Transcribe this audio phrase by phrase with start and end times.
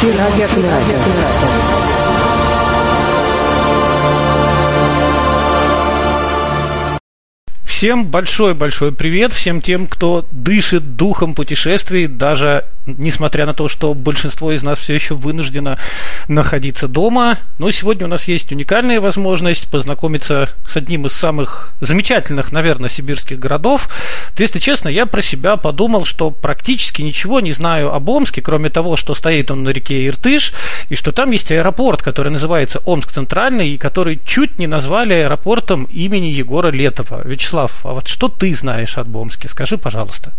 [0.00, 1.57] Radio Pirata.
[7.78, 12.64] Всем большой-большой привет, всем тем, кто дышит духом путешествий, даже
[12.96, 15.78] несмотря на то, что большинство из нас все еще вынуждено
[16.26, 17.38] находиться дома.
[17.58, 23.38] Но сегодня у нас есть уникальная возможность познакомиться с одним из самых замечательных, наверное, сибирских
[23.38, 23.88] городов.
[24.36, 28.96] Если честно, я про себя подумал, что практически ничего не знаю об Омске, кроме того,
[28.96, 30.52] что стоит он на реке Иртыш,
[30.88, 35.84] и что там есть аэропорт, который называется Омск Центральный, и который чуть не назвали аэропортом
[35.84, 37.22] имени Егора Летова.
[37.26, 39.48] Вячеслав, Вячеслав, а вот что ты знаешь об Омске?
[39.48, 40.32] Скажи, пожалуйста.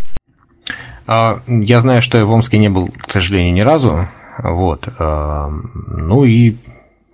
[1.07, 4.07] А, я знаю, что я в Омске не был, к сожалению, ни разу.
[4.43, 4.87] Вот.
[4.99, 5.49] А,
[5.87, 6.55] ну и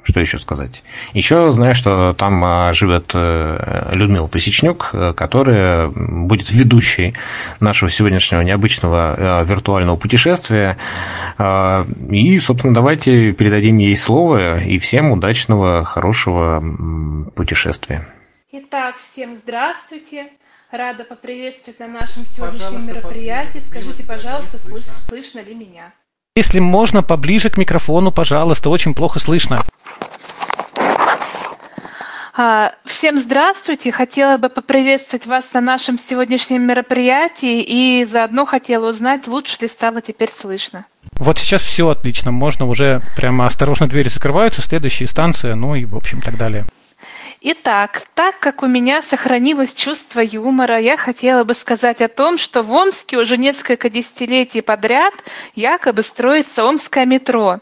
[0.03, 0.83] что еще сказать?
[1.13, 7.15] Еще знаю, что там а, живет э, Людмила Посечнюк, э, которая будет ведущей
[7.59, 10.77] нашего сегодняшнего необычного виртуального путешествия.
[11.39, 16.63] И, собственно, давайте передадим ей слово и всем удачного, хорошего
[17.35, 18.07] путешествия.
[18.57, 20.27] Итак, всем здравствуйте.
[20.71, 23.59] Рада поприветствовать на нашем сегодняшнем пожалуйста, мероприятии.
[23.59, 25.91] Скажите, пожалуйста, слыш, слышно ли меня?
[26.37, 29.61] Если можно, поближе к микрофону, пожалуйста, очень плохо слышно.
[32.37, 33.91] А, всем здравствуйте!
[33.91, 39.99] Хотела бы поприветствовать вас на нашем сегодняшнем мероприятии и заодно хотела узнать, лучше ли стало
[39.99, 40.85] теперь слышно.
[41.17, 45.97] Вот сейчас все отлично, можно уже прямо осторожно двери закрываются, следующая станция, ну и в
[45.97, 46.63] общем так далее.
[47.47, 52.63] Итак, так как у меня сохранилось чувство юмора, я хотела бы сказать о том, что
[52.63, 55.13] в Омске уже несколько десятилетий подряд
[55.53, 57.59] якобы строится Омское метро.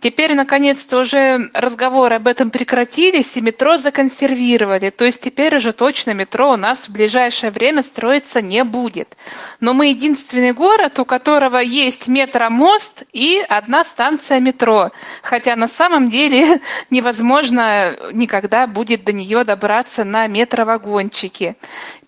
[0.00, 4.88] Теперь, наконец-то, уже разговоры об этом прекратились, и метро законсервировали.
[4.88, 9.16] То есть теперь уже точно метро у нас в ближайшее время строиться не будет.
[9.60, 14.90] Но мы единственный город, у которого есть метромост и одна станция метро.
[15.22, 16.60] Хотя на самом деле
[16.90, 21.56] невозможно никогда будет до нее добраться на метровагончике.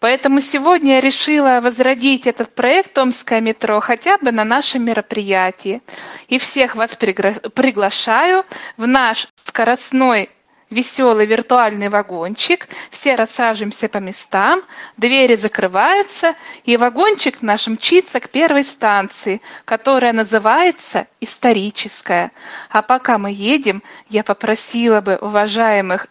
[0.03, 5.81] Поэтому сегодня я решила возродить этот проект «Омское метро» хотя бы на нашем мероприятии.
[6.27, 8.45] И всех вас приглашаю
[8.77, 10.29] в наш скоростной
[10.71, 12.67] веселый виртуальный вагончик.
[12.91, 14.63] Все рассаживаемся по местам,
[14.97, 22.33] двери закрываются, и вагончик наш мчится к первой станции, которая называется «Историческая».
[22.71, 26.09] А пока мы едем, я попросила бы уважаемых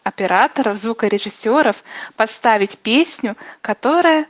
[0.00, 1.82] звукооператоров, звукорежиссеров
[2.16, 4.26] поставить песню, которая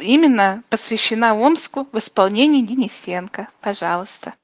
[0.00, 3.48] именно посвящена Омску в исполнении Денисенко.
[3.60, 4.34] Пожалуйста.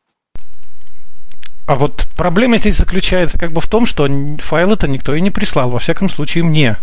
[1.66, 4.06] А вот проблема здесь заключается как бы в том, что
[4.38, 6.76] файл-то никто и не прислал, во всяком случае мне.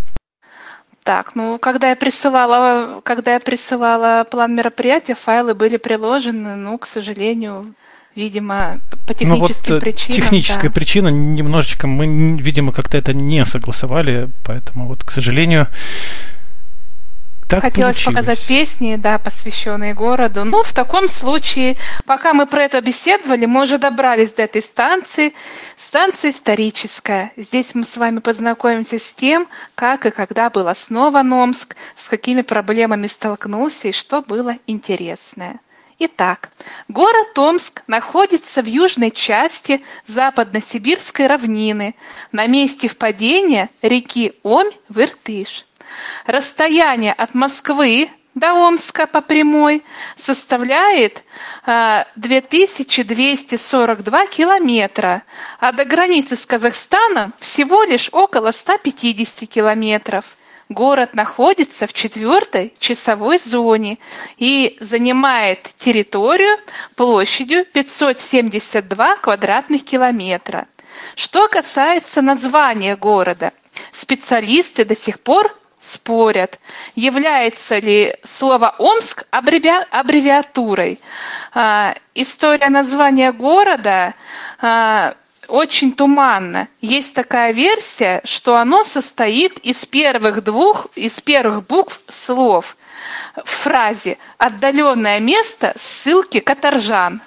[1.03, 6.85] Так, ну когда я присылала, когда я присылала план мероприятия, файлы были приложены, ну, к
[6.85, 7.73] сожалению,
[8.15, 10.21] видимо, по техническим ну, вот причинам.
[10.21, 10.71] Техническая да.
[10.71, 15.67] причина немножечко мы, видимо, как-то это не согласовали, поэтому вот, к сожалению,
[17.51, 18.15] так Хотелось получилось.
[18.15, 20.45] показать песни, да, посвященные городу.
[20.45, 25.33] Ну, в таком случае, пока мы про это беседовали, мы уже добрались до этой станции.
[25.75, 27.33] Станция историческая.
[27.35, 32.41] Здесь мы с вами познакомимся с тем, как и когда был основан Омск, с какими
[32.41, 35.59] проблемами столкнулся и что было интересное.
[36.03, 36.49] Итак,
[36.87, 41.93] город Омск находится в южной части западно-сибирской равнины,
[42.31, 45.67] на месте впадения реки Омь в Иртыш.
[46.25, 49.83] Расстояние от Москвы до Омска по прямой
[50.17, 51.23] составляет
[52.15, 55.21] 2242 а, километра,
[55.59, 60.25] а до границы с Казахстаном всего лишь около 150 километров.
[60.71, 63.97] Город находится в четвертой часовой зоне
[64.37, 66.57] и занимает территорию
[66.95, 70.67] площадью 572 квадратных километра.
[71.15, 73.51] Что касается названия города,
[73.91, 76.57] специалисты до сих пор спорят,
[76.95, 79.71] является ли слово Омск аббреви...
[79.91, 81.01] аббревиатурой.
[81.53, 84.13] А, история названия города
[84.61, 85.15] а,
[85.51, 86.67] очень туманна.
[86.79, 92.77] Есть такая версия, что оно состоит из первых двух, из первых букв слов
[93.35, 97.21] в фразе «отдаленное место ссылки Каторжан».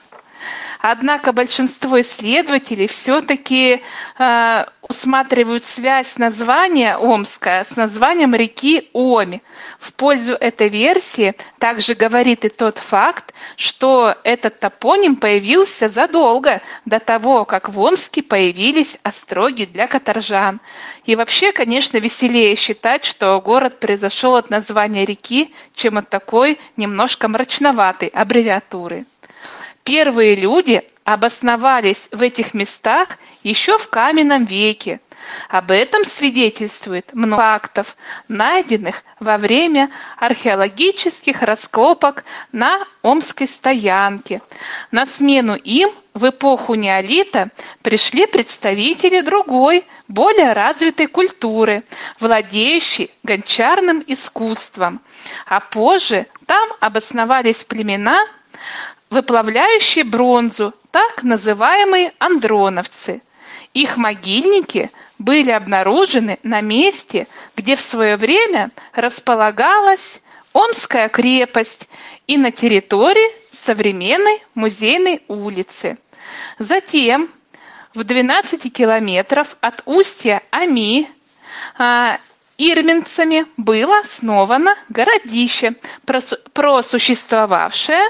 [0.87, 3.83] Однако большинство исследователей все-таки
[4.19, 9.41] э, усматривают связь названия Омска с названием реки Оми.
[9.79, 16.99] В пользу этой версии также говорит и тот факт, что этот топоним появился задолго до
[16.99, 20.61] того, как в Омске появились остроги для каторжан.
[21.07, 27.27] И вообще, конечно, веселее считать, что город произошел от названия реки, чем от такой немножко
[27.29, 29.07] мрачноватой аббревиатуры.
[29.85, 35.01] Первые люди обосновались в этих местах еще в каменном веке.
[35.49, 37.97] Об этом свидетельствует много фактов,
[38.29, 44.41] найденных во время археологических раскопок на Омской стоянке.
[44.91, 47.51] На смену им в эпоху неолита
[47.83, 51.85] пришли представители другой, более развитой культуры,
[52.21, 55.01] владеющей гончарным искусством.
[55.47, 58.25] А позже там обосновались племена,
[59.11, 63.23] выплавляющие бронзу, так называемые андроновцы.
[63.73, 70.21] Их могильники были обнаружены на месте, где в свое время располагалась
[70.53, 71.89] Омская крепость
[72.29, 75.99] и на территории современной музейной улицы.
[76.61, 77.29] Затем
[77.93, 81.11] в 12 километров от устья Ами
[81.77, 82.19] а,
[82.57, 85.75] ирминцами было основано городище,
[86.53, 88.05] просуществовавшее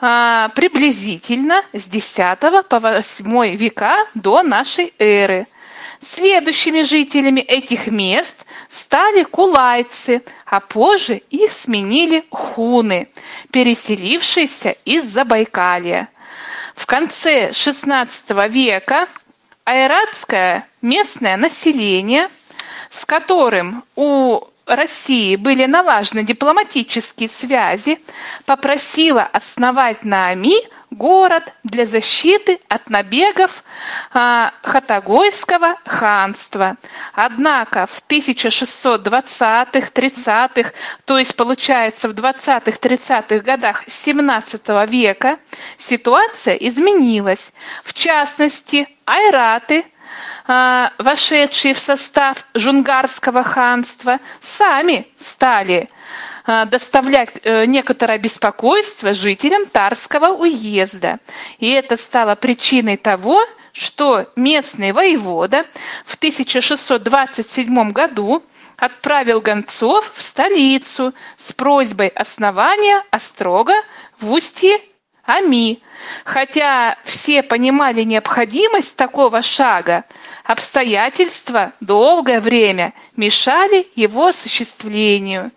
[0.00, 2.38] а, приблизительно с 10
[2.68, 5.46] по 8 века до нашей эры.
[6.00, 13.08] Следующими жителями этих мест стали кулайцы, а позже их сменили хуны,
[13.50, 16.08] переселившиеся из Забайкалья.
[16.76, 19.08] В конце XVI века
[19.64, 22.28] айратское местное население,
[22.90, 28.00] с которым у России были налажены дипломатические связи,
[28.46, 30.54] попросила основать на Ами
[30.90, 33.64] город для защиты от набегов
[34.12, 36.76] а, Хатагойского ханства.
[37.12, 40.72] Однако в 1620-30-х,
[41.04, 45.38] то есть получается в 20-30-х годах 17 века,
[45.76, 47.52] ситуация изменилась.
[47.84, 49.84] В частности, айраты–
[50.46, 55.90] вошедшие в состав Жунгарского ханства, сами стали
[56.50, 61.18] а, доставлять э, некоторое беспокойство жителям Тарского уезда.
[61.58, 63.44] И это стало причиной того,
[63.74, 65.66] что местный воевода
[66.06, 68.42] в 1627 году
[68.78, 73.74] отправил гонцов в столицу с просьбой основания острога
[74.18, 74.80] в устье
[75.28, 75.78] Ами.
[76.24, 80.04] Хотя все понимали необходимость такого шага,
[80.42, 85.50] обстоятельства долгое время мешали его осуществлению.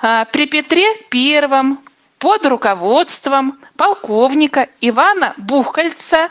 [0.00, 1.76] А, при Петре I
[2.20, 6.28] под руководством полковника Ивана Бухкальца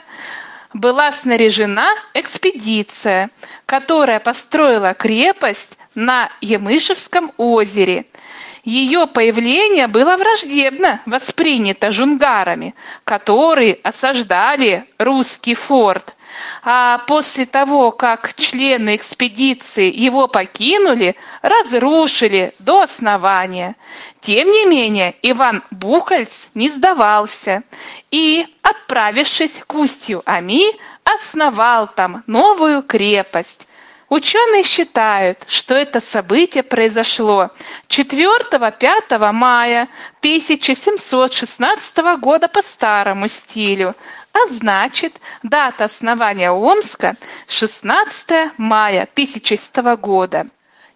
[0.73, 3.29] была снаряжена экспедиция,
[3.65, 8.05] которая построила крепость на Емышевском озере–
[8.63, 16.15] ее появление было враждебно воспринято жунгарами, которые осаждали русский форт.
[16.63, 23.75] А после того, как члены экспедиции его покинули, разрушили до основания.
[24.21, 27.63] Тем не менее, Иван Бухальц не сдавался
[28.11, 30.65] и, отправившись к устью Ами,
[31.03, 33.67] основал там новую крепость.
[34.09, 37.51] Ученые считают, что это событие произошло
[37.89, 39.87] 4-5 мая
[40.21, 43.95] 1716 года по старому стилю,
[44.33, 47.15] а значит, дата основания Омска
[47.47, 50.47] 16 мая 1100 года.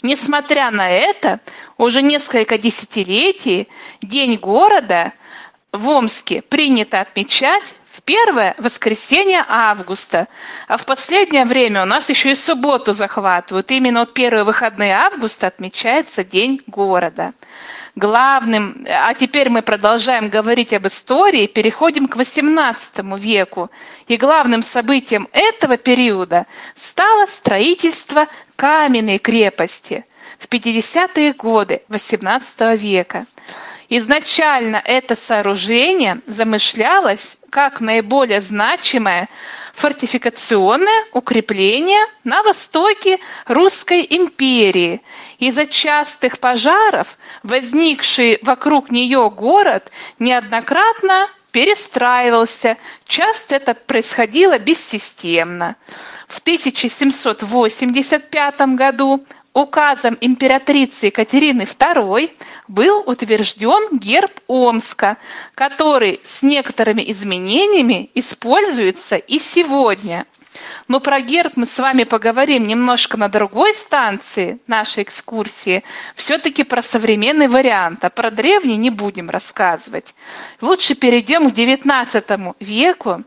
[0.01, 1.39] Несмотря на это,
[1.77, 3.69] уже несколько десятилетий
[4.01, 5.13] День города
[5.71, 10.27] в Омске принято отмечать в первое воскресенье августа.
[10.67, 13.69] А в последнее время у нас еще и субботу захватывают.
[13.69, 17.33] Именно вот первые выходные августа отмечается День города.
[17.95, 23.69] Главным, а теперь мы продолжаем говорить об истории, переходим к XVIII веку.
[24.07, 30.03] И главным событием этого периода стало строительство каменной крепости
[30.43, 33.25] в 50-е годы XVIII века.
[33.89, 39.29] Изначально это сооружение замышлялось как наиболее значимое
[39.73, 45.01] фортификационное укрепление на востоке Русской империи.
[45.39, 52.77] Из-за частых пожаров, возникший вокруг нее город неоднократно перестраивался.
[53.05, 55.77] Часто это происходило бессистемно.
[56.27, 62.31] В 1785 году указом императрицы Екатерины II
[62.67, 65.17] был утвержден герб Омска,
[65.55, 70.25] который с некоторыми изменениями используется и сегодня.
[70.87, 75.83] Но про герб мы с вами поговорим немножко на другой станции нашей экскурсии.
[76.15, 80.13] Все-таки про современный вариант, а про древний не будем рассказывать.
[80.61, 83.23] Лучше перейдем к XIX веку.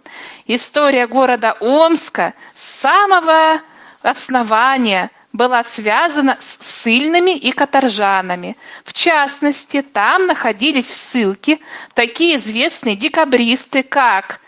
[0.47, 3.61] История города Омска с самого
[4.03, 8.57] основания была связана с ссыльными и каторжанами.
[8.85, 11.59] В частности, там находились в ссылке
[11.95, 14.41] такие известные декабристы, как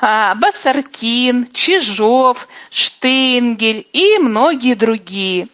[0.00, 5.48] а, Басаркин, Чижов, Штейнгель и многие другие.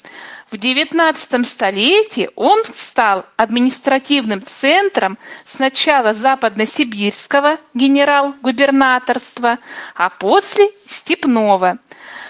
[0.56, 9.58] В XIX столетии он стал административным центром сначала западносибирского генерал-губернаторства,
[9.94, 11.78] а после Степного.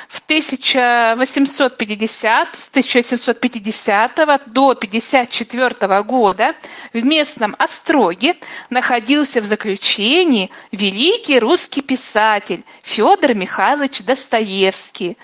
[0.08, 4.16] В 1850, с 1750
[4.46, 6.56] до 1954 года
[6.92, 8.36] в местном Остроге
[8.70, 15.16] находился в заключении великий русский писатель Федор Михайлович Достоевский.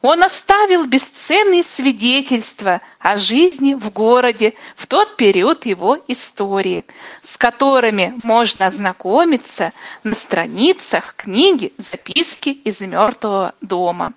[0.00, 6.84] Он оставил бесценные свидетельства о жизни в городе в тот период его истории,
[7.22, 9.72] с которыми можно ознакомиться
[10.04, 14.14] на страницах книги «Записки из мертвого дома».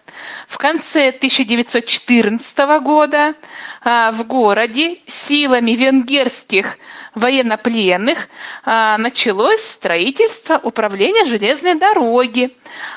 [0.48, 3.34] В конце 1914 года
[3.80, 6.78] а, в городе силами венгерских
[7.14, 8.28] военнопленных
[8.64, 12.50] а, началось строительство управления железной дороги.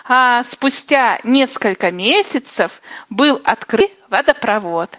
[0.05, 4.89] А спустя несколько месяцев был открыт водопровод.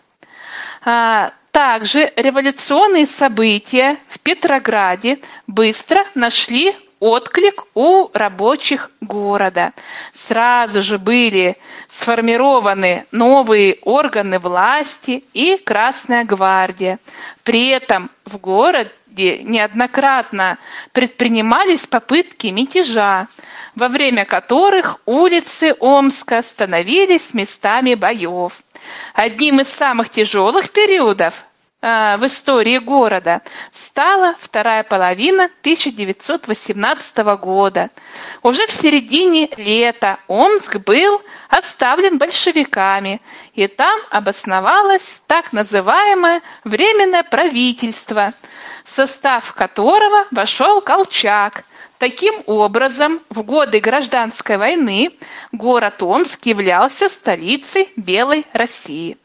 [0.84, 9.74] А, также революционные события в Петрограде быстро нашли отклик у рабочих города.
[10.14, 16.98] Сразу же были сформированы новые органы власти и Красная гвардия.
[17.42, 20.56] При этом в городе неоднократно
[20.92, 23.28] предпринимались попытки мятежа,
[23.74, 28.62] во время которых улицы Омска становились местами боев.
[29.12, 31.44] Одним из самых тяжелых периодов
[31.84, 37.90] в истории города стала вторая половина 1918 года.
[38.42, 43.20] Уже в середине лета Омск был оставлен большевиками,
[43.52, 48.32] и там обосновалось так называемое Временное правительство,
[48.86, 51.64] состав которого вошел Колчак.
[51.98, 55.12] Таким образом, в годы гражданской войны
[55.52, 59.18] город Омск являлся столицей Белой России.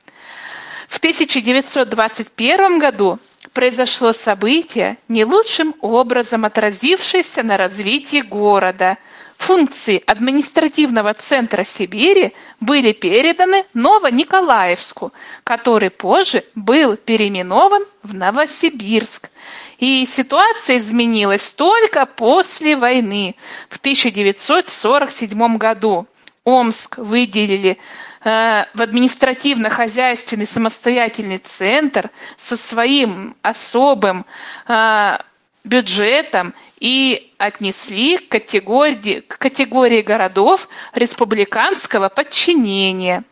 [0.90, 3.20] В 1921 году
[3.54, 8.98] произошло событие, не лучшим образом отразившееся на развитии города.
[9.38, 19.30] Функции административного центра Сибири были переданы Новониколаевску, который позже был переименован в Новосибирск.
[19.78, 23.36] И ситуация изменилась только после войны
[23.70, 26.08] в 1947 году.
[26.44, 27.78] Омск выделили
[28.22, 34.26] в административно-хозяйственный самостоятельный центр со своим особым
[34.68, 35.18] э,
[35.64, 43.24] бюджетом и отнесли к категории, к категории городов республиканского подчинения.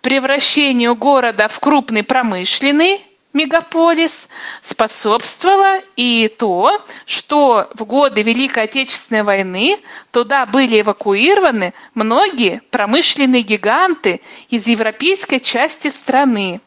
[0.00, 4.28] Превращению города в крупный промышленный мегаполис
[4.62, 9.78] способствовало и то, что в годы Великой Отечественной войны
[10.10, 14.20] туда были эвакуированы многие промышленные гиганты
[14.50, 16.60] из европейской части страны.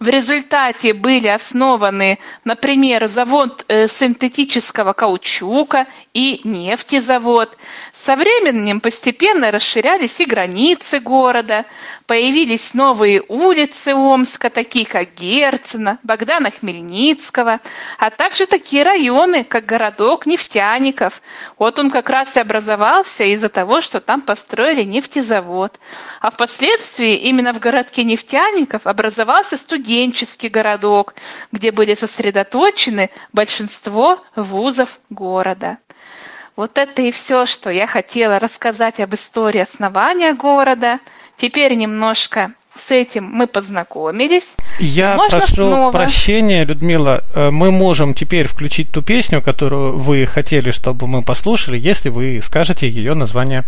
[0.00, 7.56] В результате были основаны, например, завод э, синтетического каучука и нефтезавод.
[8.04, 11.64] Со временем постепенно расширялись и границы города,
[12.06, 17.60] появились новые улицы Омска, такие как Герцена, Богдана Хмельницкого,
[17.98, 21.22] а также такие районы, как городок нефтяников.
[21.58, 25.80] Вот он как раз и образовался из-за того, что там построили нефтезавод.
[26.20, 31.14] А впоследствии именно в городке нефтяников образовался студенческий городок,
[31.52, 35.78] где были сосредоточены большинство вузов города.
[36.56, 41.00] Вот это и все, что я хотела рассказать об истории основания города.
[41.36, 44.54] Теперь немножко с этим мы познакомились.
[44.78, 45.92] Я Можно прошу снова.
[45.92, 47.22] прощения, Людмила.
[47.34, 52.40] Э, Мы можем теперь включить ту песню, которую вы хотели, чтобы мы послушали, если вы
[52.42, 53.64] скажете ее название.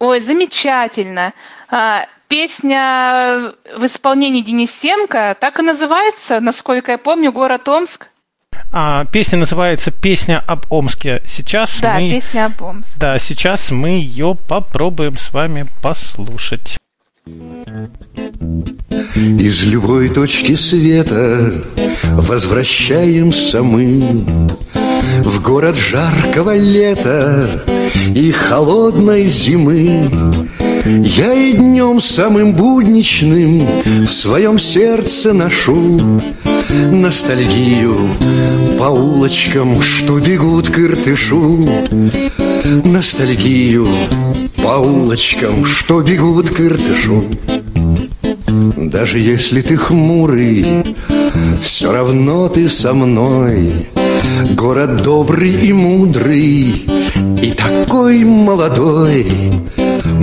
[0.00, 1.32] Ой, замечательно.
[1.70, 8.08] А, Песня в исполнении Денисенко так и называется, насколько я помню, город Омск.
[8.72, 11.22] А, песня называется «Песня об Омске».
[11.26, 12.10] Сейчас Да, мы...
[12.10, 12.92] песня об Омске.
[12.98, 16.76] Да, сейчас мы ее попробуем с вами послушать.
[19.14, 21.52] Из любой точки света
[22.12, 24.02] возвращаемся мы
[25.22, 27.64] В город жаркого лета
[28.14, 30.10] и холодной зимы
[30.86, 33.62] Я и днем самым будничным
[34.06, 36.22] в своем сердце ношу
[36.90, 37.96] Ностальгию
[38.78, 41.66] по улочкам, что бегут к Иртышу
[42.84, 43.88] Ностальгию
[44.62, 47.24] по улочкам, что бегут к Иртышу
[48.76, 50.64] даже если ты хмурый,
[51.60, 53.88] все равно ты со мной.
[54.54, 56.86] Город добрый и мудрый,
[57.42, 59.26] и такой молодой.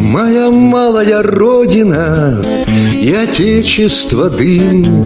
[0.02, 2.42] Моя малая родина
[2.94, 5.06] и отечество дым.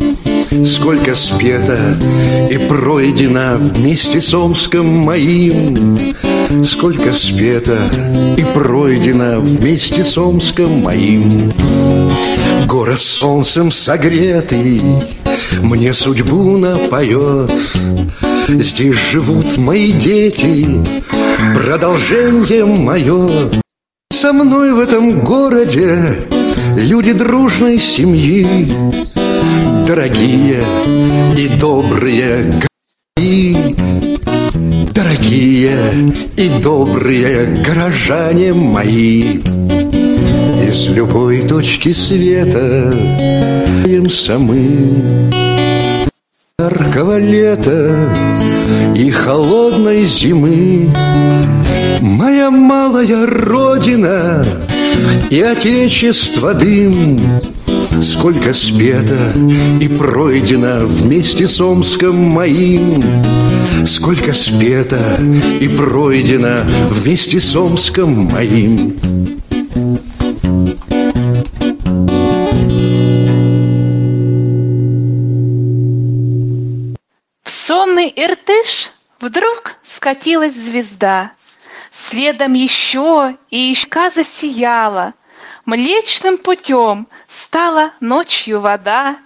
[0.64, 1.78] Сколько спето
[2.50, 6.00] и пройдено вместе с Омском моим.
[6.64, 7.78] Сколько спето
[8.38, 11.52] и пройдено вместе с Омском моим.
[12.66, 14.82] Город солнцем согретый
[15.62, 17.52] Мне судьбу напоет
[18.48, 20.68] Здесь живут мои дети
[21.56, 23.30] Продолжение мое
[24.26, 26.18] Со мной в этом городе
[26.76, 28.48] Люди дружной семьи
[29.86, 30.64] Дорогие
[31.38, 32.52] и добрые
[33.18, 33.76] города
[34.96, 39.22] Дорогие и добрые горожане мои.
[40.68, 42.92] Из любой точки света
[43.86, 45.30] Емся мы.
[46.58, 48.10] Яркого лета
[48.96, 50.90] и холодной зимы
[52.02, 54.46] Моя малая родина
[55.30, 57.20] и отечество дым.
[58.02, 59.16] Сколько спето
[59.80, 63.04] и пройдено вместе с Омском моим.
[63.86, 65.18] Сколько спето
[65.60, 66.58] и пройдено
[66.90, 69.00] вместе с Омском моим.
[77.44, 81.32] В сонный Иртыш вдруг скатилась звезда.
[81.98, 85.14] Следом еще и ишка засияла.
[85.64, 89.18] Млечным путем стала ночью вода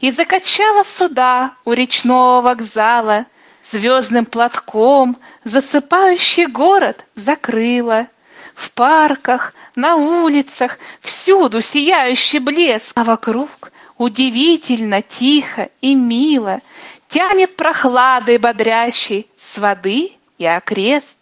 [0.00, 3.24] И закачала суда у речного вокзала.
[3.70, 8.06] Звездным платком засыпающий город закрыла.
[8.54, 16.60] В парках, на улицах, всюду сияющий блеск, а вокруг удивительно тихо и мило
[17.08, 21.17] тянет прохладой бодрящей с воды и окрест.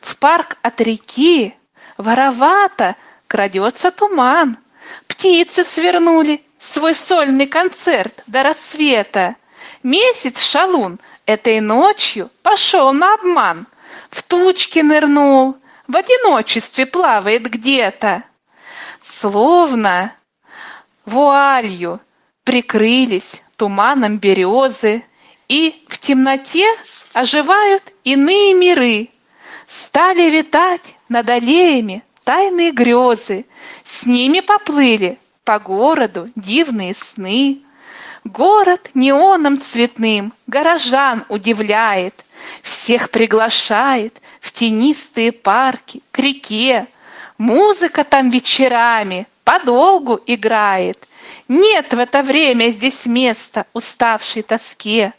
[0.00, 1.54] В парк от реки
[1.98, 4.56] воровато крадется туман.
[5.06, 9.36] Птицы свернули свой сольный концерт до рассвета.
[9.82, 13.66] Месяц шалун этой ночью пошел на обман.
[14.10, 15.56] В тучки нырнул,
[15.88, 18.22] в одиночестве плавает где-то.
[19.00, 20.12] Словно
[21.04, 22.00] вуалью
[22.44, 25.04] прикрылись туманом березы,
[25.48, 26.66] и в темноте
[27.12, 29.08] оживают иные миры.
[29.66, 33.46] Стали витать над аллеями тайные грезы,
[33.84, 37.60] с ними поплыли по городу дивные сны.
[38.24, 42.24] Город неоном цветным горожан удивляет,
[42.62, 46.86] всех приглашает в тенистые парки, к реке.
[47.36, 50.98] Музыка там вечерами подолгу играет.
[51.48, 55.12] Нет в это время здесь места уставшей тоске.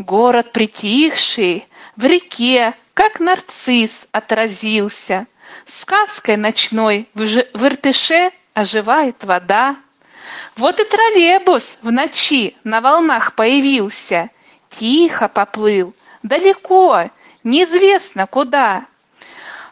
[0.00, 5.26] Город притихший, в реке, как нарцисс отразился.
[5.66, 9.76] Сказкой ночной в, ж- в Иртыше оживает вода.
[10.56, 14.30] Вот и троллейбус в ночи на волнах появился.
[14.70, 17.10] Тихо поплыл, далеко,
[17.44, 18.86] неизвестно куда.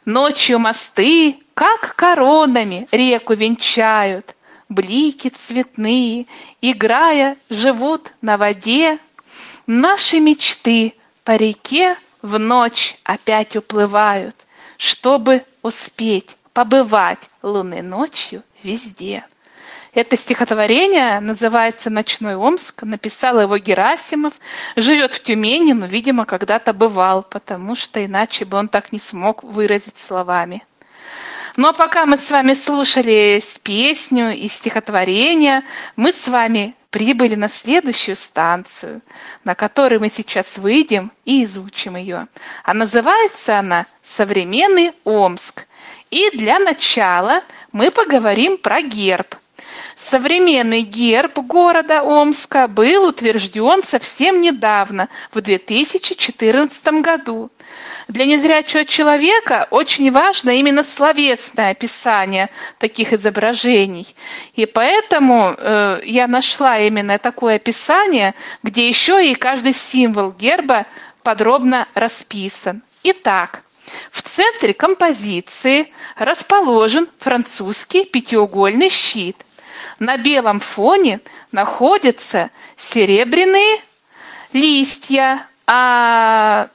[0.05, 4.37] Ночью мосты, как коронами, реку венчают.
[4.69, 6.27] Блики цветные,
[6.61, 8.99] играя, живут на воде.
[9.71, 14.35] Наши мечты по реке в ночь опять уплывают,
[14.79, 19.27] чтобы успеть побывать лунной ночью везде.
[19.93, 22.83] Это стихотворение называется «Ночной Омск».
[22.85, 24.33] Написал его Герасимов.
[24.75, 29.43] Живет в Тюмени, но, видимо, когда-то бывал, потому что иначе бы он так не смог
[29.43, 30.65] выразить словами.
[31.57, 35.63] Но пока мы с вами слушали песню и стихотворение,
[35.95, 39.03] мы с вами прибыли на следующую станцию,
[39.45, 42.29] на которой мы сейчас выйдем и изучим ее.
[42.63, 45.67] А называется она «Современный Омск».
[46.11, 49.37] И для начала мы поговорим про герб.
[49.97, 57.51] Современный герб города Омска был утвержден совсем недавно, в 2014 году.
[58.09, 64.07] Для незрячего человека очень важно именно словесное описание таких изображений.
[64.55, 70.87] И поэтому э, я нашла именно такое описание, где еще и каждый символ герба
[71.23, 72.83] подробно расписан.
[73.03, 73.63] Итак,
[74.11, 79.37] в центре композиции расположен французский пятиугольный щит.
[79.99, 81.21] На белом фоне
[81.53, 83.81] находятся серебряные
[84.53, 86.69] листья, а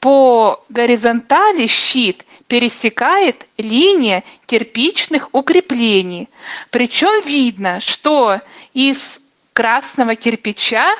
[0.00, 6.28] по горизонтали щит пересекает линия кирпичных укреплений.
[6.70, 8.40] Причем видно, что
[8.74, 10.94] из красного кирпича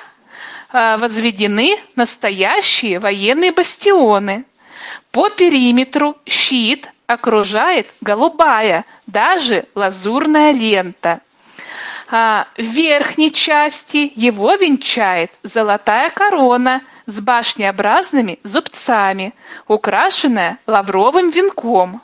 [0.71, 4.45] а, возведены настоящие военные бастионы.
[5.11, 11.21] По периметру щит окружает голубая, даже лазурная лента.
[12.15, 19.33] А, верхней части его венчает золотая корона с башнеобразными зубцами,
[19.67, 22.03] украшенная лавровым венком.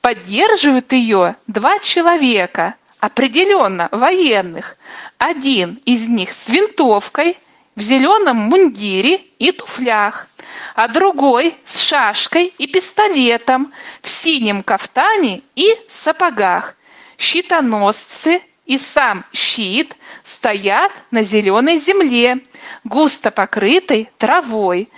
[0.00, 4.76] Поддерживают ее два человека, определенно военных.
[5.18, 7.36] Один из них с винтовкой
[7.74, 10.28] в зеленом мундире и туфлях,
[10.76, 16.76] а другой с шашкой и пистолетом в синем кафтане и сапогах.
[17.18, 18.40] Щитоносцы
[18.72, 22.38] и сам щит стоят на зеленой земле,
[22.84, 24.88] густо покрытой травой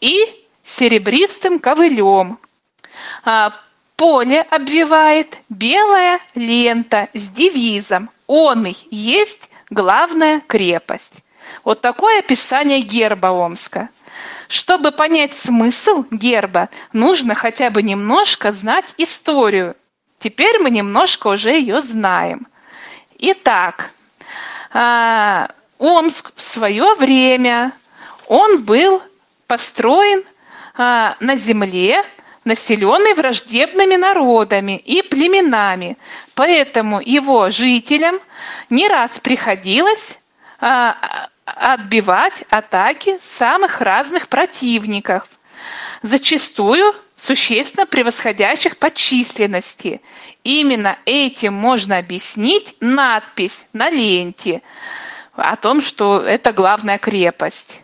[0.00, 0.26] и
[0.64, 2.40] серебристым ковылем.
[3.24, 3.54] А,
[3.94, 11.18] поле обвивает белая лента с девизом «Он и есть главная крепость».
[11.62, 13.90] Вот такое описание герба Омска.
[14.48, 19.76] Чтобы понять смысл герба, нужно хотя бы немножко знать историю.
[20.18, 22.48] Теперь мы немножко уже ее знаем.
[23.22, 23.90] Итак,
[24.72, 27.72] а, Омск в свое время,
[28.28, 29.02] он был
[29.46, 30.24] построен
[30.74, 32.02] а, на земле,
[32.46, 35.98] населенной враждебными народами и племенами.
[36.34, 38.18] Поэтому его жителям
[38.70, 40.18] не раз приходилось
[40.58, 45.28] а, отбивать атаки самых разных противников,
[46.00, 50.00] зачастую существенно превосходящих по численности.
[50.42, 54.62] Именно этим можно объяснить надпись на ленте
[55.34, 57.82] о том, что это главная крепость.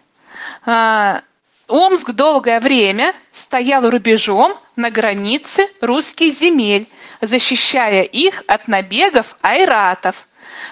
[0.64, 1.22] А,
[1.68, 6.86] Омск долгое время стоял рубежом на границе русских земель,
[7.20, 10.28] защищая их от набегов айратов.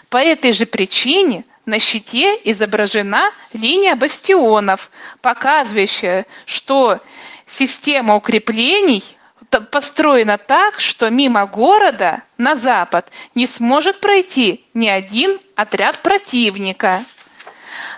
[0.08, 7.00] По этой же причине на щите изображена линия бастионов, показывающая, что
[7.46, 9.02] система укреплений
[9.70, 17.04] построена так, что мимо города на запад не сможет пройти ни один отряд противника.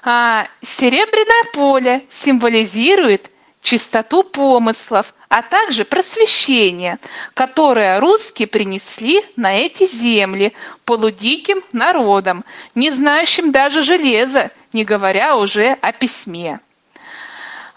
[0.03, 3.31] А серебряное поле символизирует
[3.63, 6.99] чистоту помыслов, а также просвещение,
[7.35, 10.53] которое русские принесли на эти земли
[10.85, 12.45] полудиким народам,
[12.77, 16.61] не знающим даже железа, не говоря уже о письме.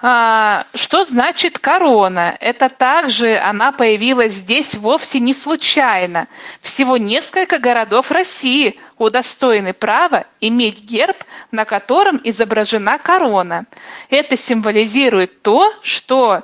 [0.02, 2.38] А, что значит корона?
[2.40, 6.28] Это также она появилась здесь вовсе не случайно.
[6.62, 11.18] Всего несколько городов России удостоены права иметь герб,
[11.52, 13.66] на котором изображена корона.
[14.10, 16.44] Это символизирует то, что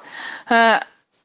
[0.49, 0.79] э,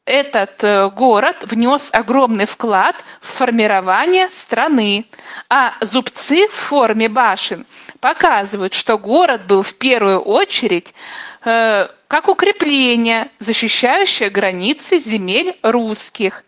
[0.05, 5.05] этот э, город внес огромный вклад в формирование страны,
[5.49, 7.67] а зубцы в форме башен
[8.01, 10.95] показывают, что город был в первую очередь
[11.43, 16.45] как укрепление, защищающее границы земель русских.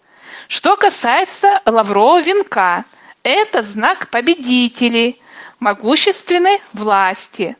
[0.48, 2.84] Что касается лаврового венка,
[3.22, 5.20] это знак победителей,
[5.60, 7.56] могущественной власти.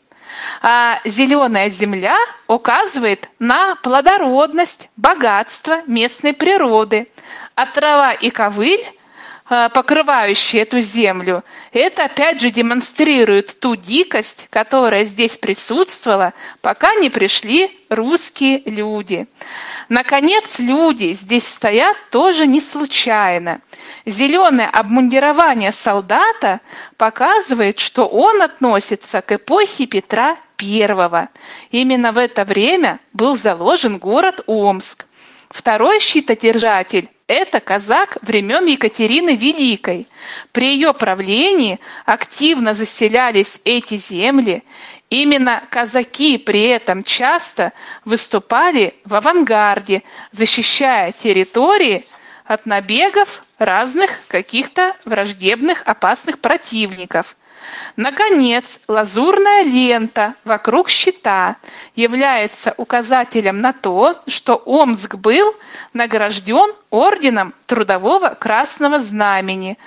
[0.61, 2.17] А зеленая земля
[2.49, 7.09] указывает на плодородность, богатство местной природы,
[7.55, 9.01] а трава и ковыль Э,
[9.75, 17.79] покрывающие эту землю, это опять же демонстрирует ту дикость, которая здесь присутствовала, пока не пришли
[17.91, 19.27] русские люди.
[19.89, 23.61] Наконец, люди здесь стоят тоже не случайно.
[24.07, 26.61] Зеленое обмундирование солдата
[26.97, 31.29] показывает, что он относится к эпохе Петра I.
[31.73, 35.05] Именно в это время был заложен город Омск.
[35.53, 40.09] Второй щитодержатель– это казак времен Екатерины Великой.
[40.51, 44.63] При ее правлении активно заселялись эти земли.
[45.11, 47.75] Именно казаки при этом часто
[48.07, 52.07] выступали в авангарде, защищая территории
[52.47, 57.37] от набегов разных каких-то враждебных опасных противников.
[57.97, 61.57] Наконец, лазурная лента вокруг щита
[61.95, 65.55] является указателем на то, что Омск был
[65.93, 69.79] награжден орденом Трудового Красного Знамени.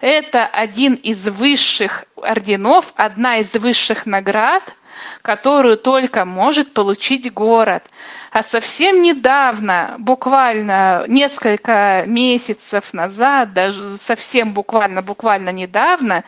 [0.00, 4.74] Это один из высших орденов, одна из высших наград,
[5.22, 7.84] которую только может получить город.
[8.30, 16.24] А совсем недавно, буквально несколько месяцев назад, даже совсем буквально-буквально недавно,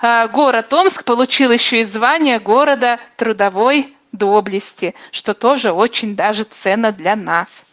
[0.00, 6.90] а, город Омск получил еще и звание города трудовой доблести, что тоже очень даже ценно
[6.90, 7.64] для нас.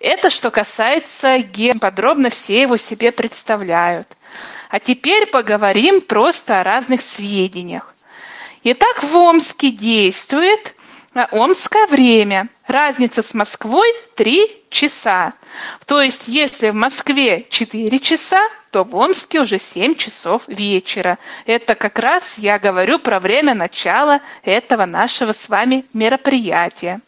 [0.00, 1.78] Это что касается ген.
[1.78, 4.08] Подробно все его себе представляют.
[4.68, 7.94] А теперь поговорим просто о разных сведениях.
[8.64, 10.74] Итак, в Омске действует
[11.14, 12.48] омское время.
[12.66, 15.34] Разница с Москвой 3 часа.
[15.86, 21.18] То есть, если в Москве 4 часа, то в Омске уже 7 часов вечера.
[21.46, 27.00] Это как раз я говорю про время начала этого нашего с вами мероприятия.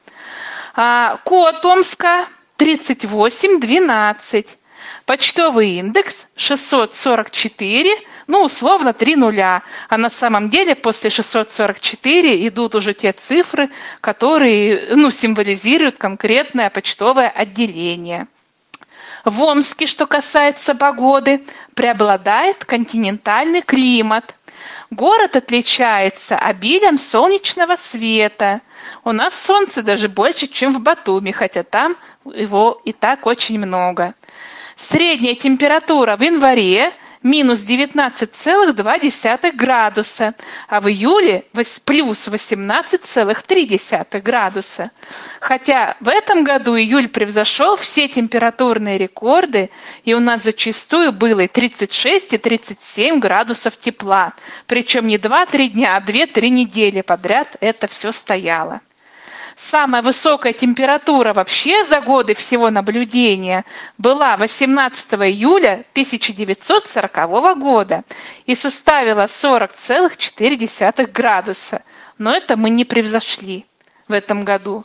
[0.75, 2.27] А, код Омска
[2.59, 4.59] 3812.
[5.05, 7.96] Почтовый индекс 644,
[8.27, 9.62] ну, условно, 3 нуля.
[9.88, 13.70] А на самом деле после 644 идут уже те цифры,
[14.01, 18.27] которые ну, символизируют конкретное почтовое отделение.
[19.25, 21.44] В Омске, что касается погоды,
[21.75, 24.37] преобладает континентальный климат.
[24.90, 28.61] Город отличается обилием солнечного света.
[29.03, 34.14] У нас солнца даже больше, чем в Батуми, хотя там его и так очень много.
[34.77, 40.35] Средняя температура в январе минус 19,2 градуса,
[40.69, 41.45] а в июле
[41.85, 44.91] плюс 18,3 градуса.
[45.41, 49.71] Хотя в этом году июль превзошел все температурные рекорды,
[50.05, 54.35] и у нас зачастую было и 36, и 37 градусов тепла.
[54.67, 58.83] Причем не 2-3 дня, а 2-3 недели подряд это все стояло.
[59.57, 63.64] Самая высокая температура вообще за годы всего наблюдения
[63.97, 68.05] была 18 июля 1940 года
[68.45, 71.83] и составила 40,4 градуса.
[72.19, 73.64] Но это мы не превзошли
[74.09, 74.85] в этом году.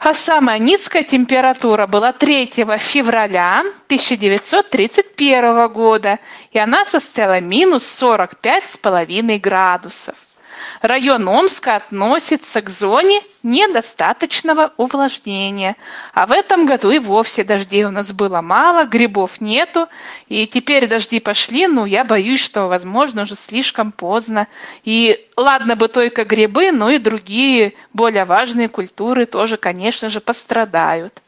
[0.00, 2.46] А самая низкая температура была 3
[2.78, 6.18] февраля 1931 года,
[6.50, 10.25] и она составила минус 45,5 градусов.
[10.82, 15.76] Район Омска относится к зоне недостаточного увлажнения.
[16.12, 19.88] А в этом году и вовсе дождей у нас было мало, грибов нету.
[20.28, 24.48] И теперь дожди пошли, но я боюсь, что, возможно, уже слишком поздно.
[24.84, 31.22] И ладно бы только грибы, но и другие более важные культуры тоже, конечно же, пострадают.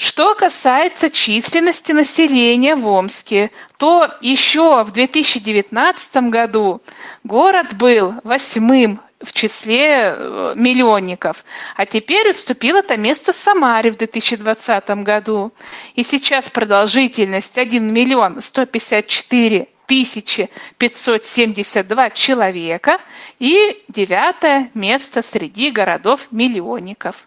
[0.00, 6.80] Что касается численности населения в Омске, то еще в 2019 году
[7.22, 11.44] город был восьмым в числе э, миллионников,
[11.76, 15.52] а теперь уступил это место Самаре в 2020 году.
[15.96, 23.00] И сейчас продолжительность 1 миллион 154 тысячи 572 человека
[23.38, 27.26] и девятое место среди городов-миллионников.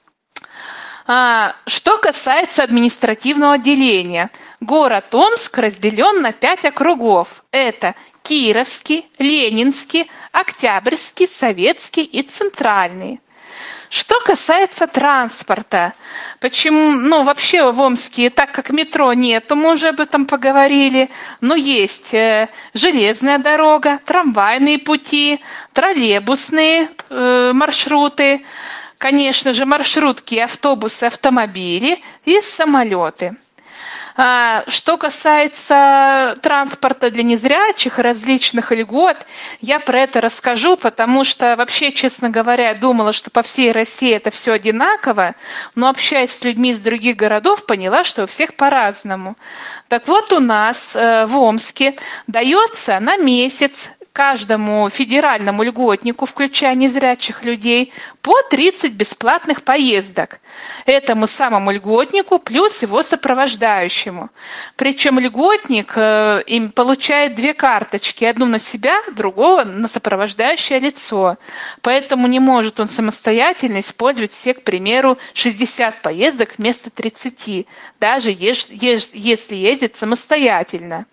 [1.06, 7.44] А, что касается административного деления, город Омск разделен на пять округов.
[7.52, 13.20] Это Кировский, Ленинский, Октябрьский, Советский и Центральный.
[13.90, 15.94] Что касается транспорта,
[16.40, 21.12] почему, ну, вообще в Омске, так как метро нет, мы уже об этом поговорили,
[21.42, 25.42] но есть э, железная дорога, трамвайные пути,
[25.74, 28.44] троллейбусные э, маршруты,
[29.04, 33.36] конечно же, маршрутки, автобусы, автомобили и самолеты.
[34.16, 39.18] А, что касается транспорта для незрячих, различных льгот,
[39.60, 44.32] я про это расскажу, потому что вообще, честно говоря, думала, что по всей России это
[44.32, 45.36] все одинаково,
[45.76, 49.36] но общаясь с людьми из других городов, поняла, что у всех по-разному.
[49.90, 57.44] Так вот, у нас э, в Омске дается на месяц каждому федеральному льготнику, включая незрячих
[57.44, 60.40] людей, по 30 бесплатных поездок.
[60.86, 64.30] Этому самому льготнику плюс его сопровождающему.
[64.76, 71.38] Причем льготник э, им получает две карточки, одну на себя, другого на сопровождающее лицо.
[71.82, 77.66] Поэтому не может он самостоятельно использовать все, к примеру, 60 поездок вместо 30,
[78.00, 81.08] даже если ездит самостоятельно.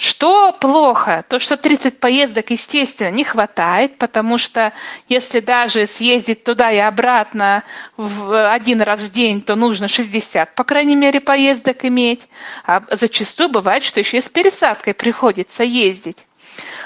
[0.00, 1.26] Что плохо?
[1.28, 4.72] То, что 30 поездок, естественно, не хватает, потому что
[5.10, 7.64] если даже съездить туда и обратно
[7.98, 12.28] в один раз в день, то нужно 60, по крайней мере, поездок иметь.
[12.64, 16.24] А зачастую бывает, что еще и с пересадкой приходится ездить.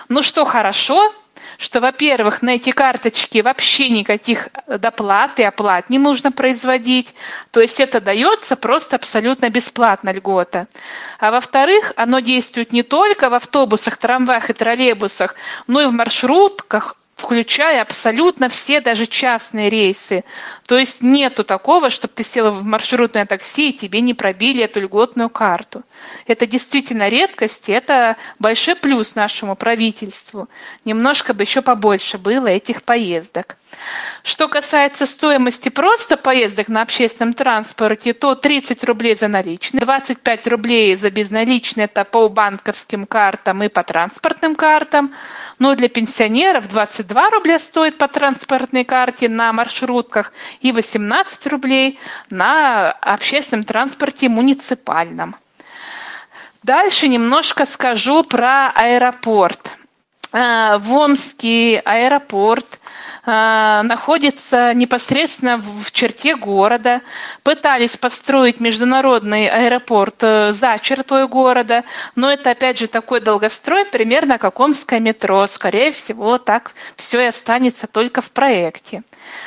[0.09, 1.12] Ну что хорошо,
[1.59, 7.14] что, во-первых, на эти карточки вообще никаких доплат и оплат не нужно производить,
[7.50, 10.66] то есть это дается просто абсолютно бесплатно льгота.
[11.18, 15.35] А во-вторых, оно действует не только в автобусах, трамваях и троллейбусах,
[15.66, 20.24] но и в маршрутках, включая абсолютно все даже частные рейсы.
[20.66, 24.80] То есть нету такого, чтобы ты села в маршрутное такси и тебе не пробили эту
[24.80, 25.83] льготную карту.
[26.26, 30.48] Это действительно редкость, и это большой плюс нашему правительству.
[30.85, 33.57] Немножко бы еще побольше было этих поездок.
[34.22, 40.96] Что касается стоимости просто поездок на общественном транспорте, то 30 рублей за наличные, 25 рублей
[40.96, 45.14] за безналичные, это по банковским картам и по транспортным картам.
[45.59, 51.98] Но для пенсионеров 22 рубля стоит по транспортной карте на маршрутках и 18 рублей
[52.30, 55.37] на общественном транспорте муниципальном.
[56.64, 59.61] Дальше немножко скажу про аэропорт.
[60.33, 62.81] Э, в Омский аэропорт
[63.27, 67.03] а, находится непосредственно в черте города.
[67.42, 71.85] Пытались построить международный аэропорт э, за чертой города,
[72.16, 75.46] но это опять же такой долгострой, примерно как Омское метро.
[75.46, 79.03] Скорее всего, так все и останется только в проекте.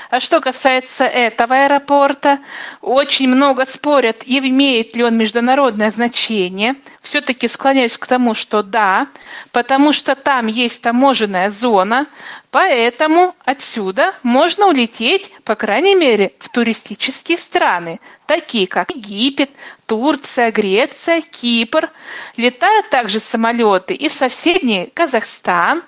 [0.09, 2.39] А что касается этого аэропорта,
[2.81, 6.75] очень много спорят, имеет ли он международное значение.
[7.01, 9.07] Все-таки склоняюсь к тому, что да,
[9.51, 12.05] потому что там есть таможенная зона,
[12.51, 19.49] поэтому отсюда можно улететь, по крайней мере, в туристические страны, такие как Египет,
[19.87, 21.89] Турция, Греция, Кипр.
[22.35, 25.81] Летают также самолеты и в соседний Казахстан,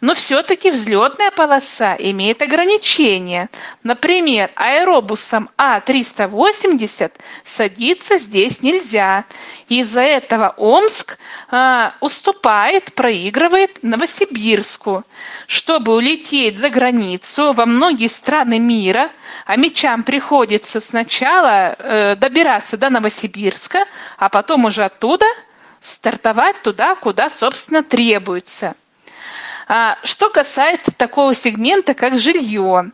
[0.00, 3.50] но все-таки взлетная полоса имеет ограничения.
[3.82, 7.12] Например, аэробусом А380
[7.44, 9.24] садиться здесь нельзя.
[9.68, 11.18] Из-за этого Омск
[11.50, 15.04] э, уступает, проигрывает Новосибирску.
[15.48, 19.10] Чтобы улететь за границу во многие страны мира,
[19.44, 23.39] а мечам приходится сначала э, добираться до Новосибирска,
[24.18, 25.26] а потом уже оттуда
[25.80, 28.74] стартовать туда, куда, собственно, требуется.
[29.72, 32.90] А, что касается такого сегмента, как жилье,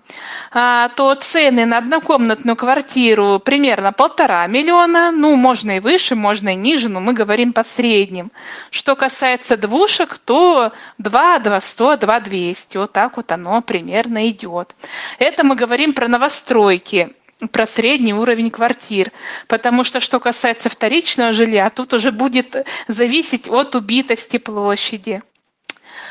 [0.50, 6.54] а, то цены на однокомнатную квартиру примерно полтора миллиона, ну, можно и выше, можно и
[6.54, 8.30] ниже, но мы говорим по средним.
[8.70, 14.76] Что касается двушек, то 2, 2 100, 2 200, вот так вот оно примерно идет.
[15.18, 17.14] Это мы говорим про новостройки
[17.50, 19.12] про средний уровень квартир.
[19.46, 25.22] Потому что, что касается вторичного жилья, тут уже будет зависеть от убитости площади.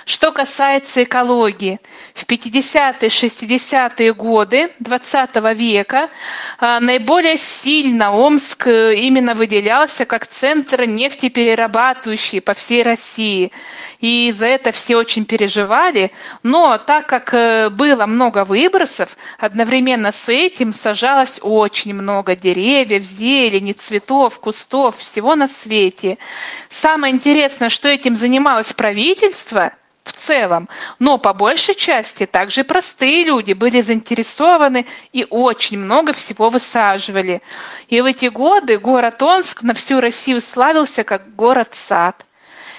[0.05, 1.79] Что касается экологии,
[2.13, 6.11] в 50-е, 60-е годы 20 века
[6.59, 13.51] а, наиболее сильно Омск э, именно выделялся как центр нефтеперерабатывающий по всей России.
[13.99, 16.11] И за это все очень переживали.
[16.43, 23.73] Но так как э, было много выбросов, одновременно с этим сажалось очень много деревьев, зелени,
[23.73, 26.17] цветов, кустов, всего на свете.
[26.69, 29.73] Самое интересное, что этим занималось правительство–
[30.05, 30.69] в целом.
[30.99, 37.41] Но по большей части также простые люди были заинтересованы и очень много всего высаживали.
[37.89, 42.25] И в эти годы город Омск на всю Россию славился как город-сад.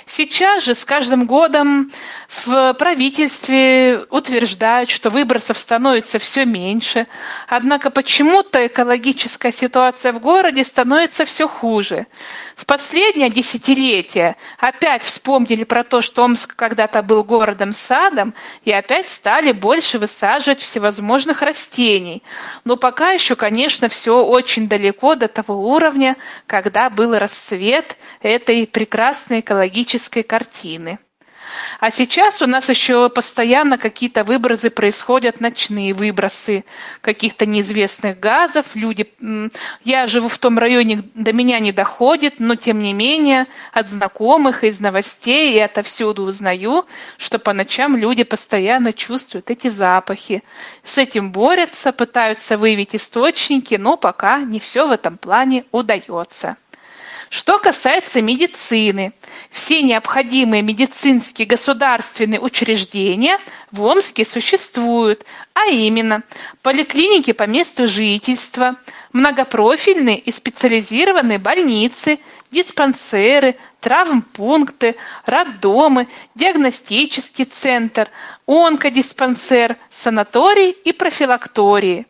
[0.08, 1.90] Сейчас же с каждым годом
[2.28, 7.08] в правительстве утверждают, что выбросов становится все меньше,
[7.48, 12.06] однако почему-то экологическая ситуация в городе становится все хуже.
[12.54, 18.32] В последнее десятилетие опять вспомнили про то, что Омск когда-то был городом-садом,
[18.64, 22.22] и опять стали больше высаживать всевозможных растений.
[22.64, 26.16] Но пока еще, конечно, все очень далеко до того уровня,
[26.46, 30.98] когда был расцвет этой прекрасной экологической картины.
[31.80, 36.64] А сейчас у нас еще постоянно какие-то выбросы происходят, ночные выбросы
[37.00, 38.66] каких-то неизвестных газов.
[38.74, 39.12] Люди,
[39.84, 44.64] я живу в том районе, до меня не доходит, но тем не менее от знакомых
[44.64, 46.86] из новостей и отовсюду узнаю,
[47.18, 50.42] что по ночам люди постоянно чувствуют эти запахи.
[50.84, 56.56] С этим борются, пытаются выявить источники, но пока не все в этом плане удается.
[57.28, 59.12] Что касается медицины,
[59.50, 63.38] все необходимые медицинские государственные учреждения
[63.72, 65.24] в Омске существуют,
[65.54, 66.22] а именно
[66.62, 68.76] поликлиники по месту жительства,
[69.12, 72.20] многопрофильные и специализированные больницы,
[72.56, 74.96] диспансеры, травмпункты,
[75.26, 78.08] роддомы, диагностический центр,
[78.46, 82.06] онкодиспансер, санаторий и профилактории.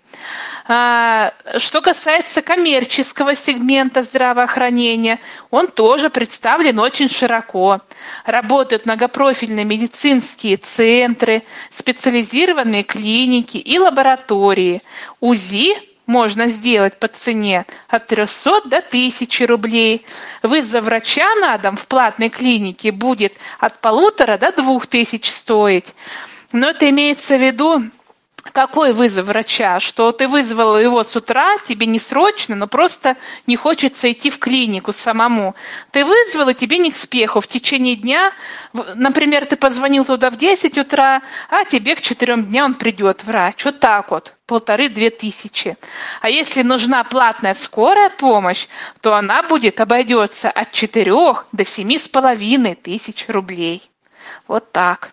[0.69, 5.19] А, что касается коммерческого сегмента здравоохранения,
[5.51, 7.81] он тоже представлен очень широко.
[8.25, 14.81] Работают многопрофильные медицинские центры, специализированные клиники и лаборатории.
[15.21, 20.07] УЗИ можно сделать по цене от 300 до 1000 рублей.
[20.43, 25.95] Вызов врача на дом в платной клинике будет от полутора до двух тысяч стоить.
[26.53, 27.83] Но это имеется в виду
[28.53, 33.17] какой вызов врача, что ты вызвала его с утра, тебе не срочно, но просто
[33.47, 35.55] не хочется идти в клинику самому.
[35.91, 37.41] Ты вызвала, тебе не к спеху.
[37.41, 38.33] В течение дня,
[38.73, 43.65] например, ты позвонил туда в 10 утра, а тебе к 4 дня он придет, врач.
[43.65, 45.77] Вот так вот, полторы-две тысячи.
[46.21, 48.67] А если нужна платная скорая помощь,
[49.01, 51.13] то она будет обойдется от 4
[51.53, 53.83] до семи с половиной тысяч рублей.
[54.49, 55.11] Вот так.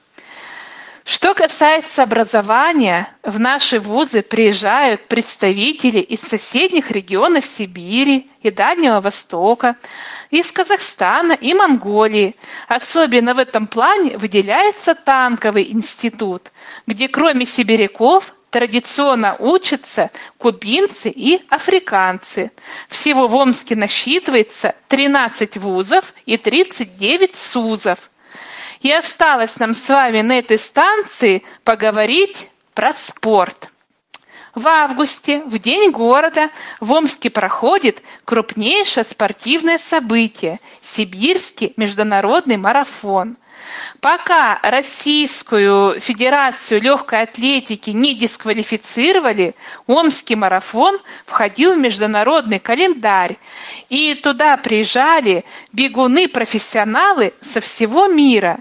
[1.06, 9.76] Что касается образования, в наши вузы приезжают представители из соседних регионов Сибири и Дальнего Востока,
[10.30, 12.36] из Казахстана и Монголии.
[12.70, 16.52] Особенно в этом плане выделяется танковый институт,
[16.88, 22.52] где кроме сибиряков традиционно учатся кубинцы и африканцы.
[22.88, 28.10] Всего в Омске насчитывается 13 вузов и 39 СУЗов.
[28.84, 33.70] И осталось нам с вами на этой станции поговорить про спорт.
[34.54, 43.38] В августе, в День города, в Омске проходит крупнейшее спортивное событие– Сибирский международный марафон.
[44.02, 49.56] Пока Российскую Федерацию легкой атлетики не дисквалифицировали,
[49.88, 53.38] Омский марафон входил в международный календарь.
[53.90, 58.60] И туда приезжали бегуны-профессионалы со всего мира.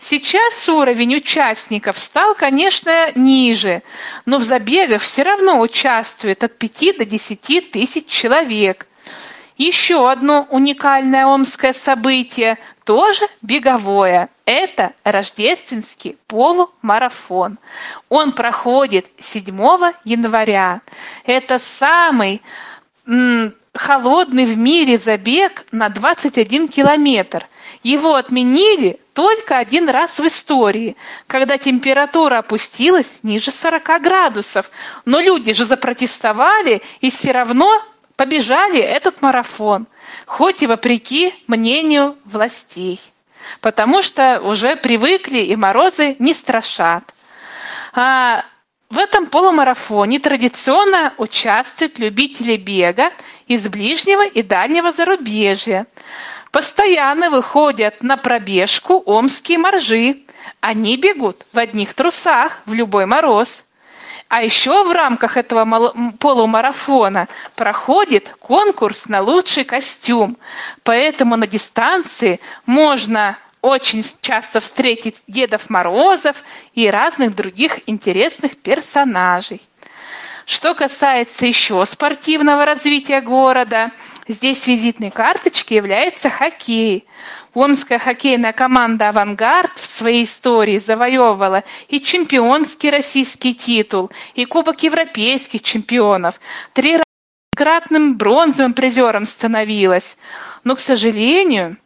[0.00, 3.82] Сейчас уровень участников стал, конечно, ниже,
[4.26, 8.86] но в забегах все равно участвует от 5 до 10 тысяч человек.
[9.58, 12.58] Еще одно уникальное омское событие,
[12.90, 14.30] тоже беговое.
[14.46, 17.56] Это рождественский полумарафон.
[18.08, 19.46] Он проходит 7
[20.02, 20.80] января.
[21.24, 22.42] Это самый
[23.74, 27.46] холодный в мире забег на 21 километр.
[27.84, 30.96] Его отменили только один раз в истории,
[31.28, 34.68] когда температура опустилась ниже 40 градусов.
[35.04, 37.70] Но люди же запротестовали и все равно
[38.16, 39.86] побежали этот марафон,
[40.26, 43.00] хоть и вопреки мнению властей,
[43.60, 47.04] потому что уже привыкли и морозы не страшат.
[47.92, 48.44] А
[48.90, 53.12] в этом полумарафоне традиционно участвуют любители бега
[53.46, 55.86] из ближнего и дальнего зарубежья.
[56.50, 60.22] Постоянно выходят на пробежку омские моржи.
[60.60, 63.64] Они бегут в одних трусах в любой мороз.
[64.30, 67.26] А еще в рамках этого полумарафона
[67.56, 70.36] проходит конкурс на лучший костюм.
[70.84, 79.60] Поэтому на дистанции можно очень часто встретить Дедов Морозов и разных других интересных персонажей.
[80.46, 83.90] Что касается еще спортивного развития города,
[84.32, 87.06] здесь визитной карточкой является хоккей.
[87.52, 95.62] Омская хоккейная команда «Авангард» в своей истории завоевывала и чемпионский российский титул, и Кубок европейских
[95.62, 96.40] чемпионов.
[96.72, 100.16] Трикратным бронзовым призером становилась.
[100.62, 101.76] Но, к сожалению,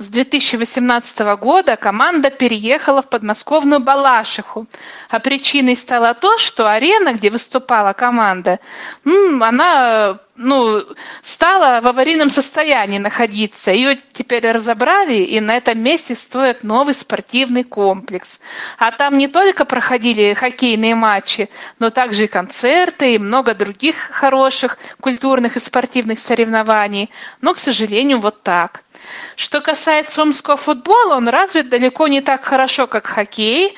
[0.00, 4.66] с 2018 года команда переехала в подмосковную Балашиху.
[5.10, 8.60] А причиной стало то, что арена, где выступала команда,
[9.04, 10.82] она ну,
[11.22, 13.72] стала в аварийном состоянии находиться.
[13.72, 18.40] Ее теперь разобрали, и на этом месте строят новый спортивный комплекс.
[18.78, 24.78] А там не только проходили хоккейные матчи, но также и концерты, и много других хороших
[24.98, 27.10] культурных и спортивных соревнований.
[27.42, 28.82] Но, к сожалению, вот так.
[29.36, 33.76] Что касается омского футбола, он развит далеко не так хорошо, как хоккей.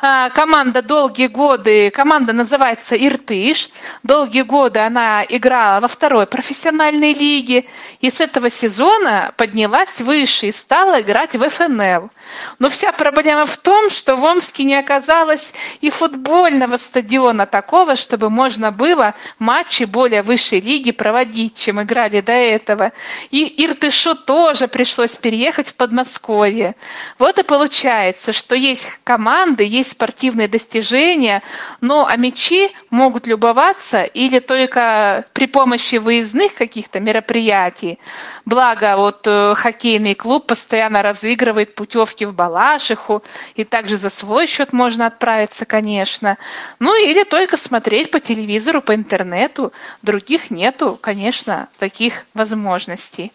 [0.00, 3.70] А, команда долгие годы, команда называется «Иртыш».
[4.02, 7.66] Долгие годы она играла во второй профессиональной лиге
[8.00, 12.10] и с этого сезона поднялась выше и стала играть в ФНЛ.
[12.58, 18.30] Но вся проблема в том, что в Омске не оказалось и футбольного стадиона такого, чтобы
[18.30, 22.92] можно было матчи более высшей лиги проводить, чем играли до этого.
[23.30, 26.74] И Иртышу тоже пришлось переехать в Подмосковье.
[27.20, 31.44] Вот и получается, что есть команды, есть спортивные достижения,
[31.80, 38.00] но а мячи могут любоваться или только при помощи выездных каких-то мероприятий.
[38.46, 43.22] Благо, вот э, хоккейный клуб постоянно разыгрывает путевки в Балашиху,
[43.54, 46.36] и также за свой счет можно отправиться, конечно.
[46.80, 49.72] Ну или только смотреть по телевизору, по интернету.
[50.02, 53.30] Других нету, конечно, таких возможностей.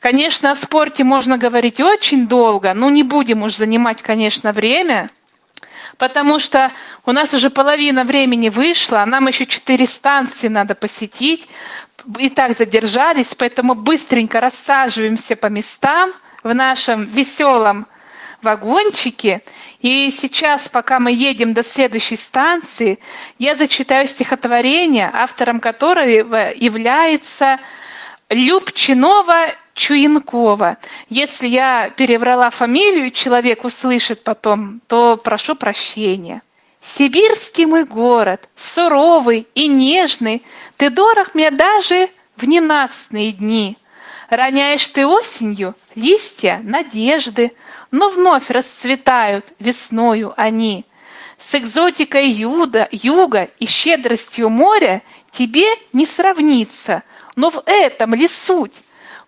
[0.00, 5.10] Конечно, о спорте можно говорить очень долго, но не будем уж занимать, конечно, время,
[5.98, 6.72] потому что
[7.04, 11.46] у нас уже половина времени вышла, а нам еще четыре станции надо посетить,
[12.18, 17.86] и так задержались, поэтому быстренько рассаживаемся по местам в нашем веселом
[18.40, 19.42] вагончике.
[19.80, 22.98] И сейчас, пока мы едем до следующей станции,
[23.38, 27.58] я зачитаю стихотворение, автором которого является
[28.30, 29.48] Любчинова
[29.80, 30.76] Чуенкова.
[31.08, 36.42] Если я переврала фамилию, человек услышит потом, то прошу прощения.
[36.82, 40.42] Сибирский мой город, суровый и нежный,
[40.76, 43.78] ты дорог мне даже в ненастные дни.
[44.28, 47.52] Роняешь ты осенью листья надежды,
[47.90, 50.84] но вновь расцветают весною они.
[51.38, 55.00] С экзотикой юда, юга и щедростью моря
[55.32, 57.02] тебе не сравнится–
[57.36, 58.74] но в этом ли суть?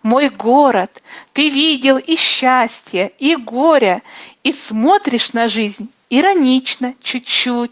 [0.03, 1.01] Мой город,
[1.31, 4.03] ты видел и счастье, и горе,
[4.43, 7.71] и смотришь на жизнь иронично чуть-чуть.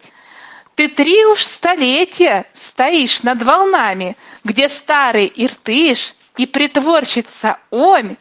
[0.75, 4.15] Ты три уж столетия стоишь над волнами,
[4.45, 8.15] где старый Иртыш и притворщица Омь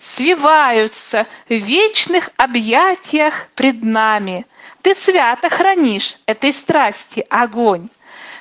[0.00, 4.46] свиваются в вечных объятиях пред нами.
[4.80, 7.90] Ты свято хранишь этой страсти огонь.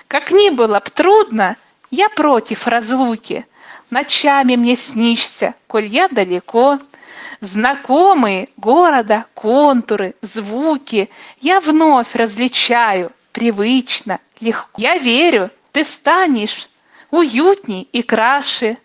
[0.07, 1.57] Как ни было б трудно,
[1.91, 3.45] я против разлуки.
[3.89, 6.79] Ночами мне снишься, коль я далеко.
[7.41, 11.09] Знакомые города контуры, звуки
[11.39, 14.69] Я вновь различаю, привычно, легко.
[14.77, 16.69] Я верю, ты станешь
[17.11, 18.77] уютней и краше.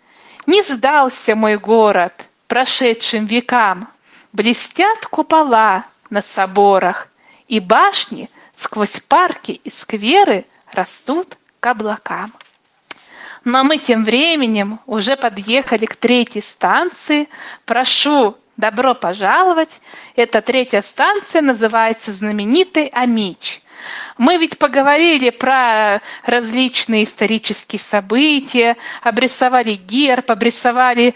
[0.47, 2.13] Не сдался мой город
[2.47, 3.89] прошедшим векам.
[4.33, 7.09] Блестят купола на соборах,
[7.49, 12.33] И башни сквозь парки и скверы Растут к облакам.
[13.45, 17.29] Но мы тем временем уже подъехали к третьей станции.
[17.67, 19.81] Прошу, добро пожаловать.
[20.17, 23.61] Эта третья станция называется знаменитый Амич.
[24.17, 31.15] Мы ведь поговорили про различные исторические события, обрисовали герб, обрисовали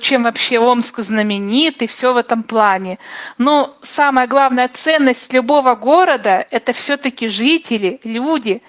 [0.00, 3.00] чем вообще Омск знаменит и все в этом плане.
[3.36, 8.62] Но самая главная ценность любого города– это все-таки жители, люди.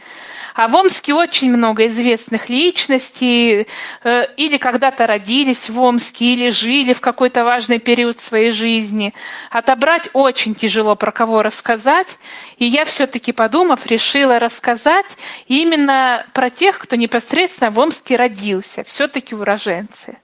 [0.57, 3.67] А в Омске очень много известных личностей,
[4.03, 9.13] э, или когда-то родились в Омске, или жили в какой-то важный период своей жизни.
[9.51, 12.17] Отобрать очень тяжело, про кого рассказать.
[12.57, 15.05] И я все-таки, подумав, решила рассказать
[15.47, 20.17] именно про тех, кто непосредственно в Омске родился, все-таки уроженцы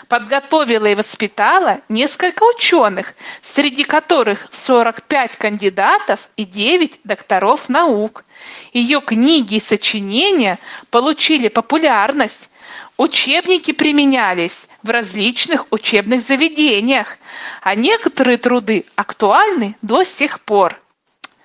[0.06, 8.24] Подготовила и воспитала несколько ученых, среди которых 45 кандидатов и 9 докторов наук.
[8.72, 10.58] Ее книги и сочинения
[10.90, 12.48] получили популярность,
[12.98, 17.16] Учебники применялись в различных учебных заведениях,
[17.62, 20.78] а некоторые труды актуальны до сих пор.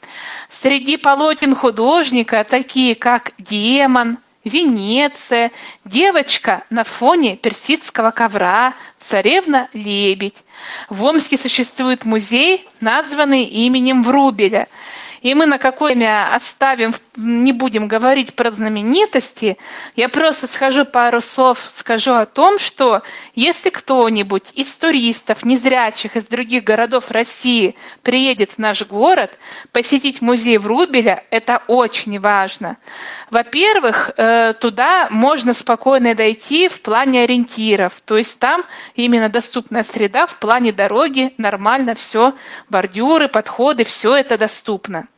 [0.51, 5.53] Среди полотен художника такие, как «Демон», Венеция,
[5.85, 10.43] девочка на фоне персидского ковра, царевна-лебедь.
[10.89, 14.67] В Омске существует музей, названный именем Врубеля–
[15.23, 19.59] и мы на какое время оставим, не будем говорить про знаменитости,
[19.97, 23.03] я просто скажу пару слов, скажу о том, что
[23.35, 29.39] если кто-нибудь из туристов, незрячих из других городов России приедет в наш город,
[29.73, 32.79] посетить музей Врубеля, это очень важно.
[33.31, 38.65] Во-первых, э, туда можно спокойно дойти в плане ориентиров, то есть там
[38.95, 42.35] именно доступная среда в плане дороги, нормально все,
[42.69, 45.10] бордюры, подходы, все это доступно.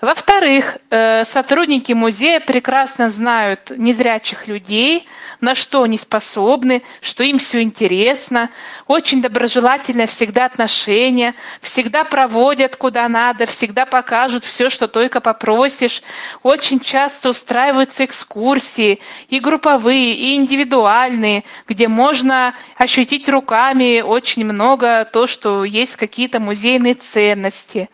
[0.00, 5.08] Во-вторых, э, сотрудники музея прекрасно знают незрячих людей,
[5.40, 8.50] на что они способны, что им все интересно,
[8.86, 16.02] очень доброжелательное всегда отношение, всегда проводят куда надо, всегда покажут все, что только попросишь.
[16.44, 25.26] Очень часто устраиваются экскурсии, и групповые, и индивидуальные, где можно ощутить руками очень много то,
[25.26, 27.88] что есть какие-то музейные ценности.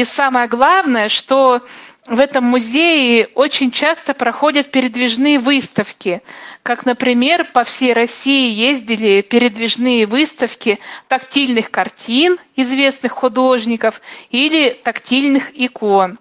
[0.00, 1.60] И самое главное, что
[2.06, 6.22] в этом музее очень часто проходят передвижные выставки.
[6.62, 10.78] Как, например, по всей России ездили передвижные выставки
[11.08, 16.18] тактильных картин известных художников или тактильных икон.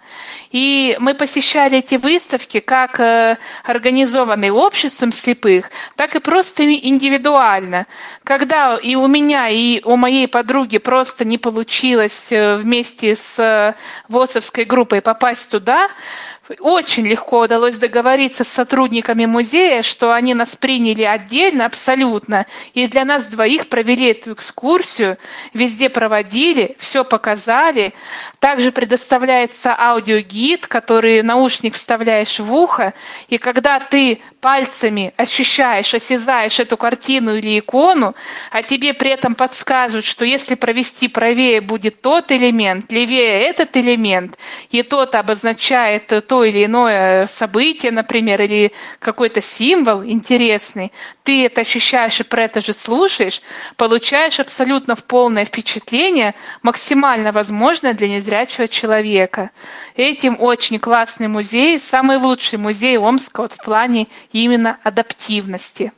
[0.52, 7.86] И мы посещали эти выставки как э, организованные обществом слепых, так и просто индивидуально.
[8.24, 13.76] Когда и у меня, и у моей подруги просто не получилось э, вместе с э,
[14.08, 15.90] ВОСовской группой попасть туда, hodet.
[16.60, 23.06] Очень легко удалось договориться с сотрудниками музея, что они нас приняли отдельно абсолютно, и для
[23.06, 25.18] нас двоих провели эту экскурсию,
[25.54, 27.94] везде проводили, все показали.
[28.40, 32.94] Также предоставляется аудиогид, который наушник вставляешь в ухо,
[33.28, 38.16] и когда ты пальцами ощущаешь, осязаешь эту картину или икону,
[38.52, 44.38] а тебе при этом подсказывают, что если провести правее будет тот элемент, левее этот элемент,
[44.72, 50.92] и тот обозначает то или иное событие, например, или какой-то символ интересный,
[51.24, 53.42] ты это ощущаешь и про это же слушаешь,
[53.78, 59.52] получаешь абсолютно в полное впечатление, максимально возможное для незрячего человека.
[59.96, 65.92] Этим очень классный музей, самый лучший музей Омска вот в плане именно адаптивности.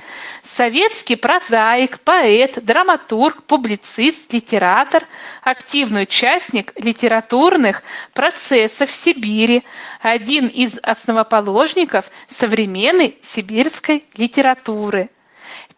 [0.43, 5.05] Советский прозаик, поэт, драматург, публицист, литератор,
[5.43, 7.83] активный участник литературных
[8.15, 9.63] процессов в Сибири,
[10.01, 15.11] один из основоположников современной сибирской литературы–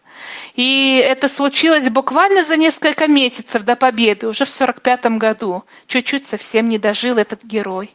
[0.54, 5.64] И это случилось буквально за несколько месяцев до победы, уже в 1945 году.
[5.88, 7.94] Чуть-чуть совсем не дожил этот герой.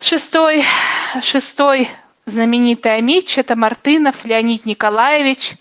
[0.00, 0.64] Шестой,
[1.22, 1.88] шестой
[2.26, 5.54] знаменитый амич– это Мартынов Леонид Николаевич,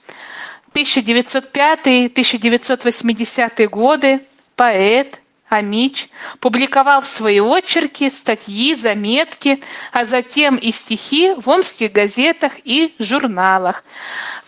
[0.74, 4.22] 1905-1980 годы,
[4.55, 6.07] поэт, Амич,
[6.39, 9.61] публиковал свои очерки, статьи, заметки,
[9.91, 13.84] а затем и стихи в омских газетах и журналах.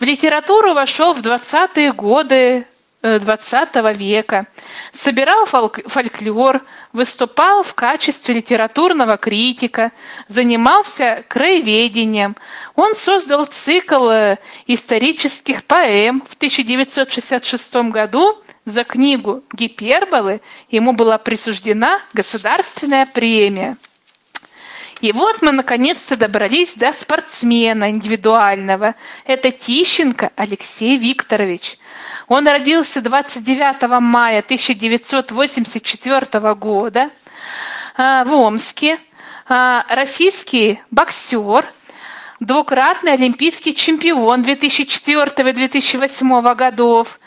[0.00, 2.66] В литературу вошел в 20-е годы
[3.02, 4.46] XX э, века,
[4.92, 9.92] собирал фольклор, выступал в качестве литературного критика,
[10.28, 12.36] занимался краеведением.
[12.74, 20.40] Он создал цикл э, исторических поэм в 1966 году за книгу «Гиперболы»
[20.70, 23.76] ему была присуждена государственная премия.
[25.00, 28.94] И вот мы наконец-то добрались до спортсмена индивидуального.
[29.24, 31.76] Это Тищенко Алексей Викторович.
[32.28, 37.10] Он родился 29 мая 1984 года
[37.96, 38.98] а, в Омске.
[39.48, 41.64] А, российский боксер,
[42.40, 47.20] двукратный олимпийский чемпион 2004-2008 годов,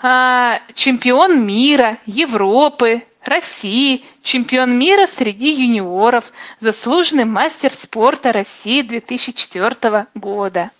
[0.00, 10.70] а, чемпион мира, Европы, России, чемпион мира среди юниоров, заслуженный мастер спорта России 2004 года.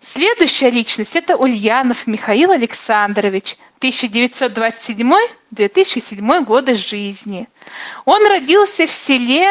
[0.00, 7.48] Следующая личность– это Ульянов Михаил Александрович, 1927-2007 годы жизни.
[8.04, 9.48] Он родился в селе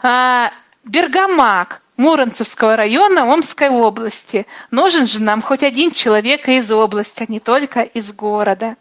[0.00, 0.50] а,
[0.84, 4.46] Бергамак Муромцевского района Омской области.
[4.70, 8.76] Нужен же нам хоть один человек из области, а не только из города.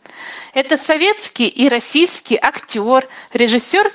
[0.54, 3.90] Это советский и российский актер, режиссер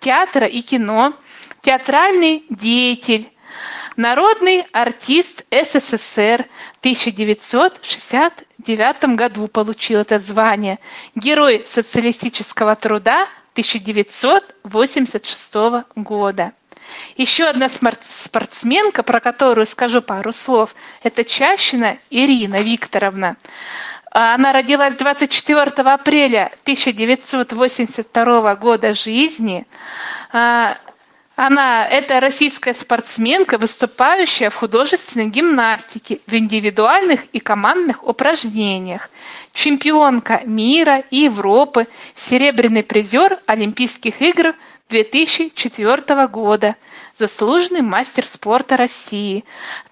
[0.00, 1.12] театра и кино,
[1.60, 3.28] театральный деятель,
[3.96, 6.46] народный артист СССР.
[6.76, 10.78] В 1969 году получил это звание.
[11.14, 15.54] Герой социалистического труда 1986
[15.94, 16.52] года.
[17.16, 23.36] Еще одна спортсменка, про которую скажу пару слов, это Чащина Ирина Викторовна.
[24.10, 29.66] Она родилась 24 апреля 1982 года жизни.
[30.32, 30.76] А,
[31.36, 39.10] она это российская спортсменка, выступающая в художественной гимнастике, в индивидуальных и командных упражнениях,
[39.52, 44.54] чемпионка мира и Европы, серебряный призер Олимпийских игр
[44.88, 46.76] 2004 года,
[47.18, 49.44] заслуженный мастер спорта России.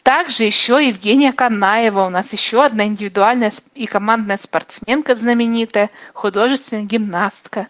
[0.03, 7.69] Также еще Евгения Канаева, у нас еще одна индивидуальная и командная спортсменка знаменитая, художественная гимнастка.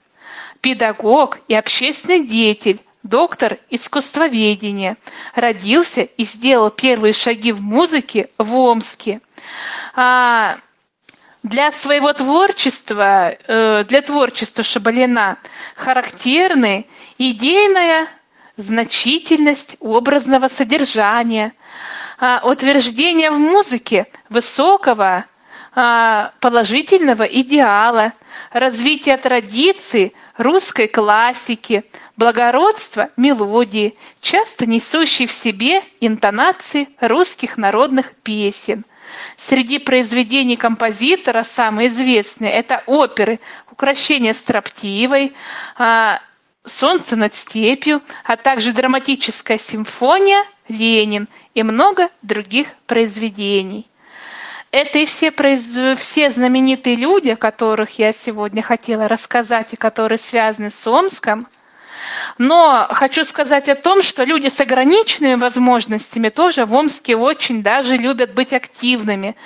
[0.63, 4.97] педагог и общественный деятель, доктор искусствоведения,
[5.35, 9.21] родился и сделал первые шаги в музыке в Омске.
[9.95, 10.59] А,
[11.43, 15.39] для своего творчества, э, для творчества Шабалина
[15.75, 16.87] характерны
[17.19, 18.07] идейная
[18.57, 21.53] значительность образного содержания,
[22.19, 25.25] а, утверждение в музыке высокого
[25.75, 28.13] положительного идеала,
[28.53, 31.85] развитие традиций русской классики,
[32.17, 38.85] благородство мелодии, часто несущей в себе интонации русских народных песен.
[39.37, 45.35] Среди произведений композитора самые известные– это оперы «Укращение строптивой»,
[45.77, 46.21] а,
[46.65, 53.87] «Солнце над степью», а также драматическая симфония «Ленин» и много других произведений.
[54.73, 55.31] Это и все,
[55.97, 61.47] все знаменитые люди, о которых я сегодня хотела рассказать и которые связаны с Омском–
[62.39, 67.97] но хочу сказать о том, что люди с ограниченными возможностями тоже в Омске очень даже
[67.97, 69.37] любят быть активными.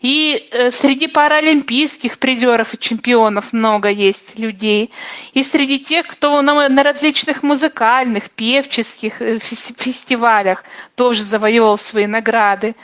[0.00, 4.90] И э, среди паралимпийских призеров и чемпионов много есть людей.
[5.34, 10.64] И среди тех, кто на, различных музыкальных, певческих э, фестивалях
[10.94, 12.74] тоже завоевал свои награды.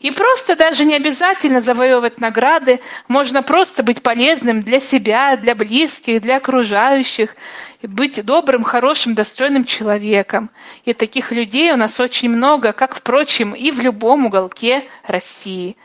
[0.00, 6.22] И просто даже не обязательно завоевывать награды, можно просто быть полезным для себя, для близких,
[6.22, 7.36] для окружающих,
[7.82, 10.50] быть добрым, хорошим достойным человеком.
[10.84, 15.76] И таких людей у нас очень много, как, впрочем, и в любом уголке России.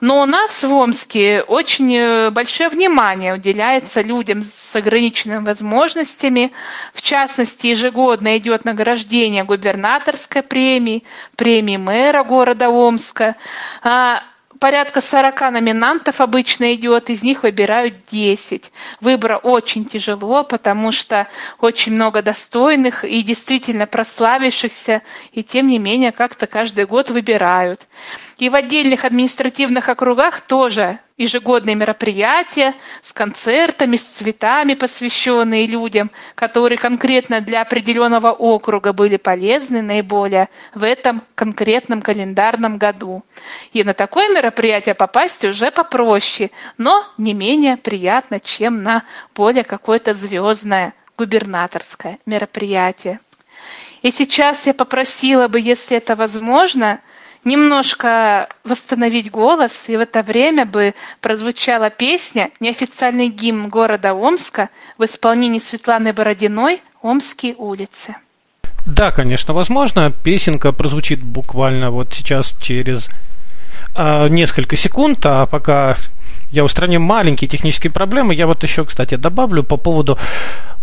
[0.00, 6.52] Но у нас в Омске очень э, большое внимание уделяется людям с ограниченными возможностями.
[6.94, 11.04] В частности, ежегодно идет награждение губернаторской премии,
[11.36, 13.36] премии мэра города Омска.
[13.82, 14.22] А,
[14.58, 18.70] порядка 40 номинантов обычно идет, из них выбирают 10.
[19.00, 25.02] Выбор очень тяжело, потому что очень много достойных и действительно прославившихся,
[25.32, 27.80] и тем не менее как-то каждый год выбирают.
[28.38, 36.78] И в отдельных административных округах тоже ежегодные мероприятия с концертами, с цветами, посвященные людям, которые
[36.78, 43.22] конкретно для определенного округа были полезны наиболее в этом конкретном календарном году.
[43.72, 49.04] И на такое мероприятие попасть уже попроще, но не менее приятно, чем на
[49.34, 53.20] более какое-то звездное губернаторское мероприятие.
[54.02, 57.00] И сейчас я попросила бы, если это возможно,
[57.44, 64.68] немножко восстановить голос, и в это время бы прозвучала песня, неофициальный гимн города Омска
[64.98, 68.14] в исполнении Светланы Бородиной «Омские улицы».
[68.86, 70.10] Да, конечно, возможно.
[70.10, 73.08] Песенка прозвучит буквально вот сейчас через
[73.94, 75.96] э, несколько секунд, а пока
[76.50, 80.18] я устраню маленькие технические проблемы, я вот еще, кстати, добавлю по поводу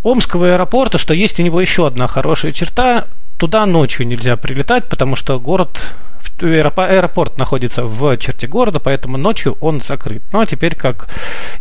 [0.04, 3.08] Омского аэропорта, что есть у него еще одна хорошая черта.
[3.38, 5.96] Туда ночью нельзя прилетать, потому что город
[6.44, 10.22] аэропорт находится в черте города, поэтому ночью он закрыт.
[10.34, 11.10] Ну а теперь, как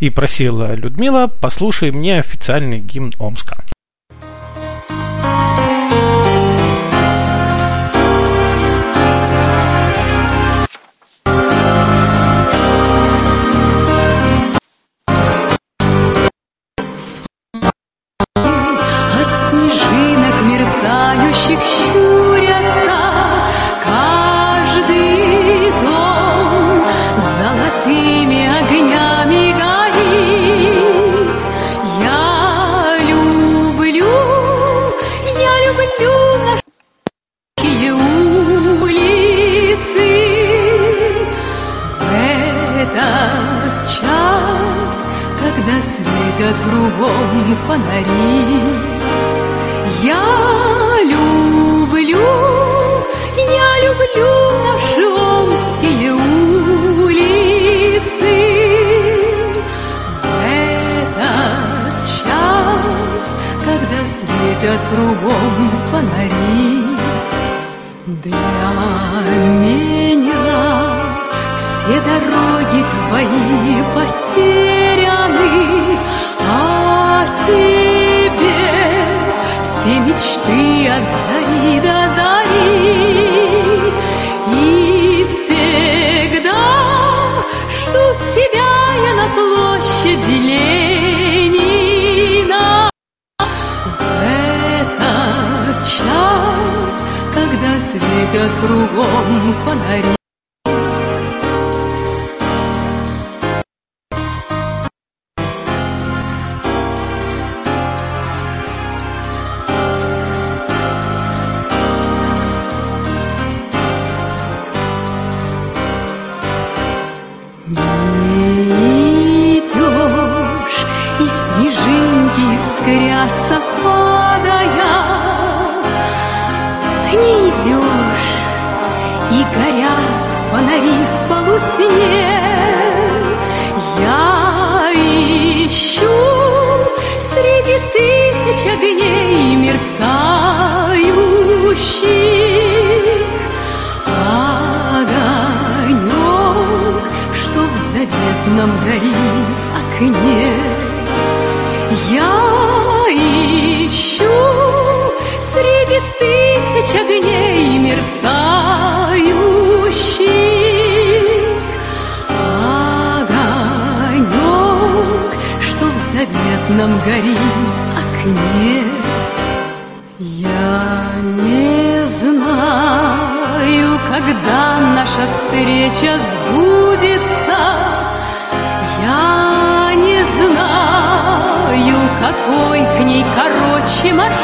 [0.00, 3.64] и просила Людмила, послушай мне официальный гимн Омска.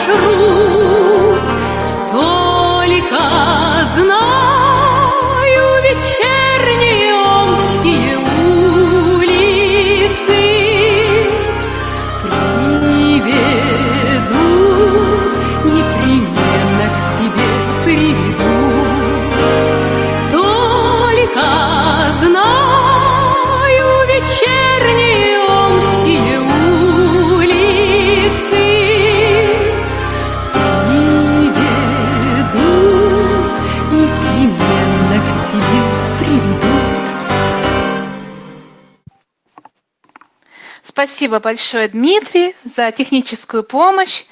[0.03, 0.64] 手。
[41.05, 44.25] was спасибо большое, Дмитрий, за техническую помощь.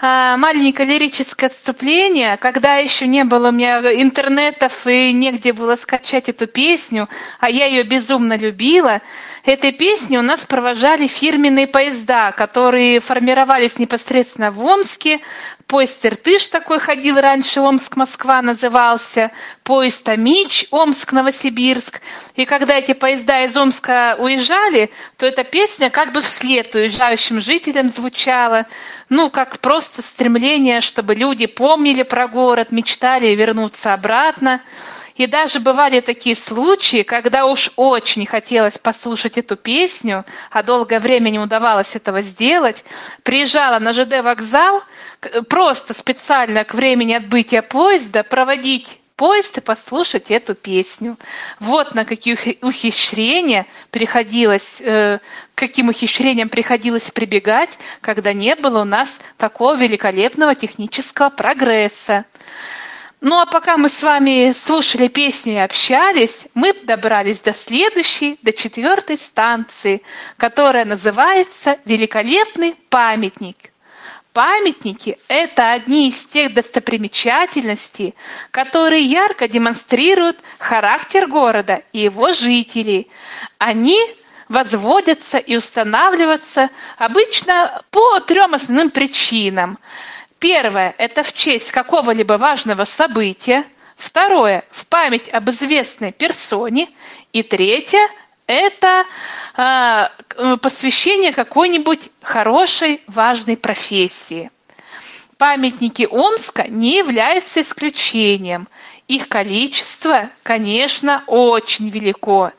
[0.00, 2.36] А, маленькое лирическое отступление.
[2.36, 7.08] Когда еще не было у меня интернетов и негде было скачать эту песню,
[7.40, 9.02] а я ее безумно любила,
[9.44, 15.20] этой песней у нас провожали фирменные поезда, которые формировались непосредственно в Омске.
[15.66, 19.32] Поезд Иртыш такой ходил раньше, Омск-Москва назывался,
[19.64, 22.00] поезд Амич, Омск-Новосибирск.
[22.36, 27.88] И когда эти поезда из Омска уезжали, то эта песня как бы вслед уезжающим жителям
[27.88, 28.66] звучала.
[29.08, 34.60] Ну, как просто стремление, чтобы люди помнили про город, мечтали вернуться обратно.
[35.16, 41.30] И даже бывали такие случаи, когда уж очень хотелось послушать эту песню, а долгое время
[41.30, 42.84] не удавалось этого сделать,
[43.24, 44.84] приезжала на ЖД вокзал
[45.48, 51.18] просто специально к времени отбытия поезда проводить поезд и послушать эту песню.
[51.58, 55.18] Вот на какие ухищрения приходилось, э,
[55.56, 62.26] каким ухищрениям приходилось прибегать, когда не было у нас такого великолепного технического прогресса.
[63.20, 68.52] Ну а пока мы с вами слушали песню и общались, мы добрались до следующей, до
[68.52, 70.02] четвертой станции,
[70.36, 73.67] которая называется «Великолепный памятник».
[74.38, 78.14] Памятники– это одни из тех достопримечательностей,
[78.52, 83.10] которые ярко демонстрируют характер города и его жителей.
[83.58, 83.98] Они
[84.48, 89.76] возводятся и устанавливаются обычно по трем основным причинам–
[90.38, 93.64] Первое– это в честь какого-либо важного события.
[93.96, 96.88] Второе– в память об известной персоне.
[97.32, 98.08] И третье–
[98.48, 99.04] это
[99.56, 104.50] э, посвящение какой-нибудь хорошей, важной профессии.
[105.36, 108.66] Памятники Омска не являются исключением.
[109.06, 112.50] Их количество, конечно, очень велико.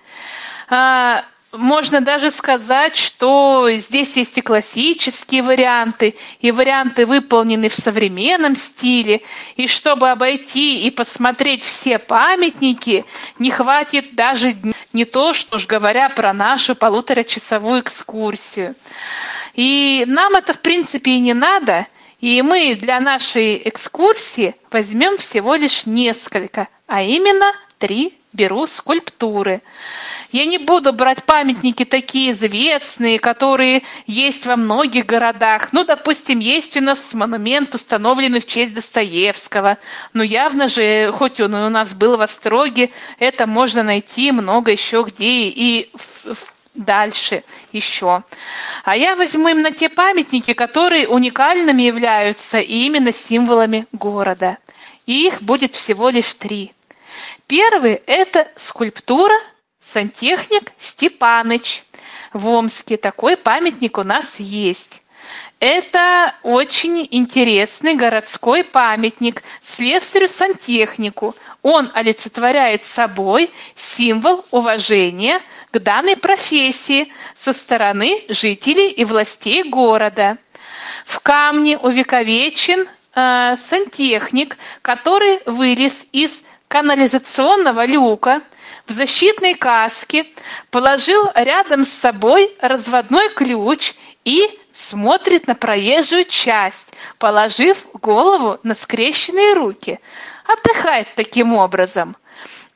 [0.69, 8.55] А, можно даже сказать, что здесь есть и классические варианты, и варианты выполнены в современном
[8.55, 9.21] стиле.
[9.55, 13.05] И чтобы обойти и посмотреть все памятники,
[13.39, 14.55] не хватит даже
[14.93, 18.75] не то, что уж говоря про нашу полуторачасовую экскурсию.
[19.55, 21.87] И нам это, в принципе, и не надо.
[22.21, 29.61] И мы для нашей экскурсии возьмем всего лишь несколько, а именно три беру скульптуры.
[30.31, 35.73] Я не буду брать памятники такие известные, которые есть во многих городах.
[35.73, 39.79] Ну, допустим, есть у нас монумент, установленный в честь Достоевского.
[40.13, 45.03] Но явно же, хоть он у нас был в Остроге, это можно найти много еще
[45.07, 45.91] где и
[46.75, 48.23] дальше еще.
[48.83, 54.57] А я возьму именно те памятники, которые уникальными являются и именно символами города.
[55.07, 56.71] И их будет всего лишь три.
[57.47, 59.35] Первый– это скульптура
[59.79, 61.83] Сантехник Степаныч.
[62.33, 65.01] В Омске такой памятник у нас есть.
[65.59, 71.35] Это очень интересный городской памятник слесарю-сантехнику.
[71.61, 75.41] Он олицетворяет собой символ уважения
[75.71, 80.37] к данной профессии со стороны жителей и властей города.
[81.05, 88.41] В камне увековечен э, сантехник, который вылез из канализационного люка
[88.87, 90.25] в защитной каске,
[90.71, 93.93] положил рядом с собой разводной ключ
[94.23, 99.99] и смотрит на проезжую часть, положив голову на скрещенные руки.
[100.45, 102.15] Отдыхает таким образом.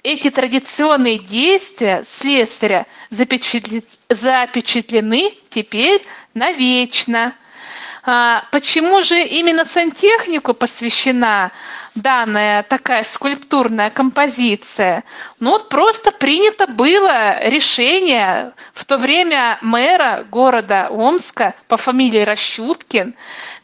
[0.01, 7.35] Эти традиционные действия слесаря запечатлены теперь навечно.
[8.05, 11.53] А, почему же именно сантехнику посвящена
[11.95, 15.05] данная такая скульптурная композиция?
[15.39, 23.15] Ну вот просто принято было решение в то время мэра города Омска по фамилии Рощупкин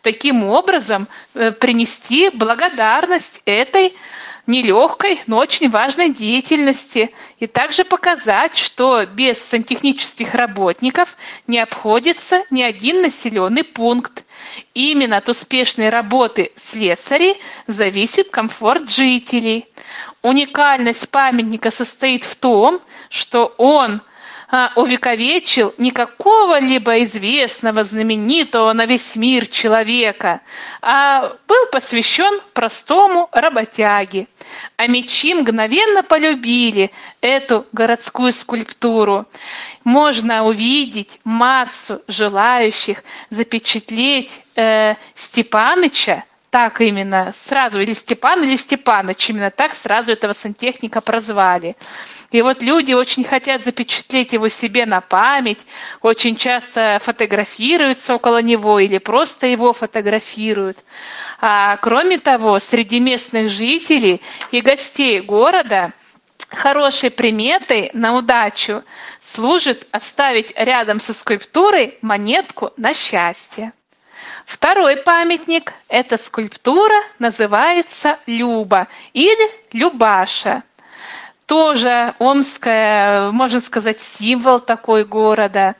[0.04, 3.98] таким образом э, принести благодарность этой
[4.50, 11.16] нелегкой, но очень важной деятельности и также показать, что без сантехнических работников
[11.48, 14.26] не обходится ни один населенный пункт.
[14.74, 19.66] Именно от успешной работы слесарей зависит комфорт жителей.
[20.24, 24.02] Уникальность памятника состоит в том, что он
[24.52, 30.42] а, увековечил не какого-либо известного, знаменитого на весь мир человека,
[30.82, 34.28] а был посвящен простому работяге.
[34.78, 36.92] А мечи мгновенно полюбили
[37.22, 39.26] эту городскую скульптуру.
[39.84, 49.52] Можно увидеть массу желающих запечатлеть э, Степаныча так именно сразу, или Степан, или Степаныч, именно
[49.52, 51.76] так сразу этого сантехника прозвали.
[52.32, 55.66] И вот люди очень хотят запечатлеть его себе на память,
[56.02, 60.78] очень часто фотографируются около него или просто его фотографируют.
[61.42, 64.22] А кроме того, среди местных жителей
[64.52, 65.94] и гостей города
[66.50, 68.84] хорошей приметой на удачу
[69.22, 73.74] служит оставить рядом со скульптурой монетку на счастье.
[74.46, 80.64] Второй памятник– эта скульптура называется Люба или Любаша
[81.50, 85.76] тоже омская, можно сказать, символ такой города,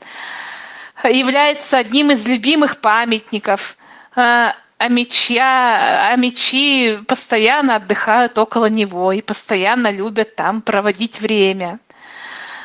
[1.04, 3.76] является одним из любимых памятников.
[4.16, 11.78] А, а меча, а мечи постоянно отдыхают около него и постоянно любят там проводить время.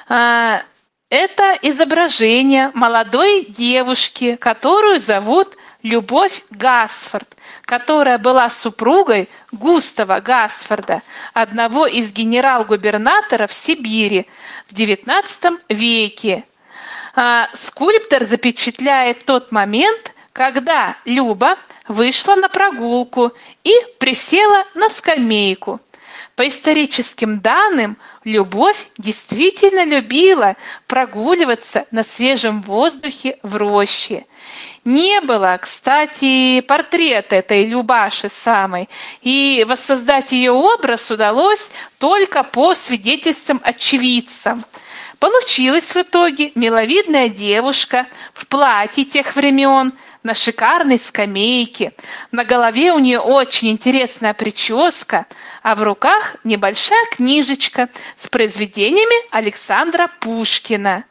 [0.09, 0.63] А,
[1.09, 5.55] это изображение молодой девушки, которую зовут
[5.85, 7.29] Любовь Гасфорд,
[7.61, 14.27] которая была супругой Густава Гасфорда, одного из генерал-губернаторов Сибири
[14.67, 16.43] в XIX веке.
[17.13, 21.55] А, скульптор запечатляет тот момент, когда Люба
[21.87, 23.33] вышла на прогулку
[23.63, 25.79] и присела на скамейку.
[26.35, 30.55] По историческим данным, Любовь действительно любила
[30.87, 34.25] прогуливаться на свежем воздухе в роще.
[34.83, 38.89] Не было, кстати, портрета этой Любаши самой,
[39.21, 41.69] и воссоздать ее образ удалось
[41.99, 44.65] только по свидетельствам очевидцам.
[45.19, 49.93] Получилась в итоге миловидная девушка в платье тех времен,
[50.25, 51.93] на шикарной скамейке.
[52.31, 55.27] На голове у нее очень интересная прическа,
[55.61, 61.03] а в руках небольшая книжечка с произведениями Александра Пушкина.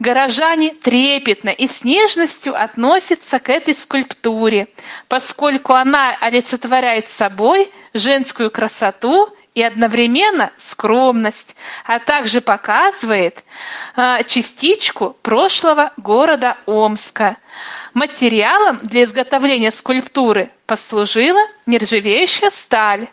[0.00, 4.66] Горожане трепетно и с нежностью относятся к этой скульптуре,
[5.06, 13.44] поскольку она олицетворяет собой женскую красоту и одновременно скромность, а также показывает
[13.96, 17.36] э, частичку прошлого города Омска.
[17.94, 23.06] Материалом для изготовления скульптуры послужила нержавеющая сталь.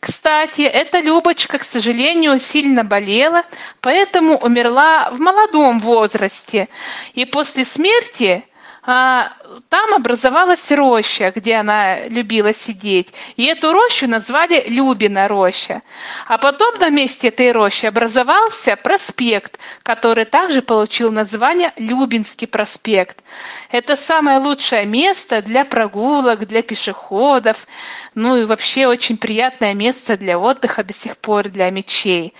[0.00, 3.44] Кстати, эта Любочка, к сожалению, сильно болела,
[3.80, 6.68] поэтому умерла в молодом возрасте.
[7.14, 8.47] И после смерти а,
[8.88, 13.12] там образовалась роща, где она любила сидеть.
[13.36, 15.82] И эту рощу назвали Любина роща.
[16.26, 23.22] А потом на месте этой рощи образовался проспект, который также получил название Любинский проспект.
[23.70, 27.66] Это самое лучшее место для прогулок, для пешеходов,
[28.14, 32.32] ну и вообще очень приятное место для отдыха до сих пор для мечей.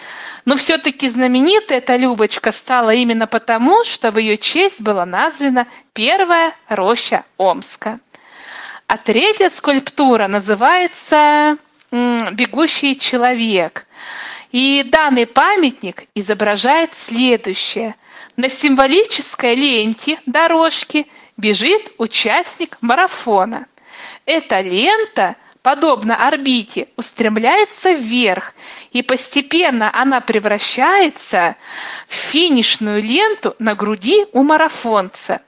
[0.46, 5.66] Но все-таки знаменитая эта Любочка стала именно потому, что в ее честь была названа
[5.98, 7.98] первая роща Омска.
[8.86, 11.58] А третья скульптура называется
[11.90, 13.84] «Бегущий человек».
[14.52, 17.96] И данный памятник изображает следующее.
[18.36, 23.66] На символической ленте дорожки бежит участник марафона.
[24.24, 28.54] Эта лента– подобно орбите, устремляется вверх,
[28.92, 31.56] и постепенно она превращается
[32.06, 35.42] в финишную ленту на груди у марафонца.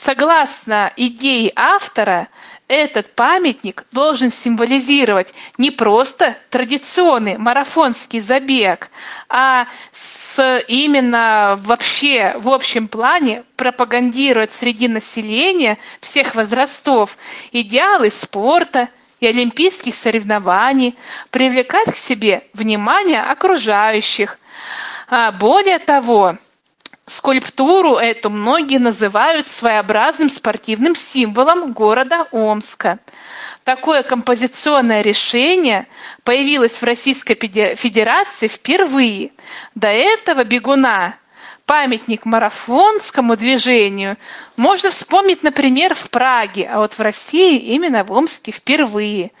[0.00, 2.28] Согласно идее автора,
[2.68, 8.90] этот памятник должен символизировать не просто традиционный марафонский забег,
[9.28, 17.16] а с именно вообще в общем плане пропагандировать среди населения всех возрастов
[17.50, 18.88] идеалы спорта,
[19.20, 20.96] и олимпийских соревнований,
[21.32, 24.38] привлекать к себе внимание окружающих.
[25.08, 26.36] А более того,
[27.08, 32.98] скульптуру эту многие называют своеобразным спортивным символом города Омска.
[33.64, 35.86] Такое композиционное решение
[36.24, 39.32] появилось в Российской Федерации впервые.
[39.74, 41.14] До этого бегуна
[41.66, 44.16] памятник марафонскому движению
[44.56, 49.32] можно вспомнить, например, в Праге, а вот в России именно в Омске впервые.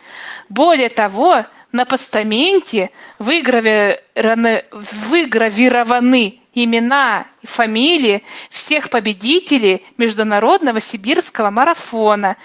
[0.50, 12.36] Более того, на постаменте выгравированы, выгравированы имена и фамилии всех победителей международного сибирского марафона,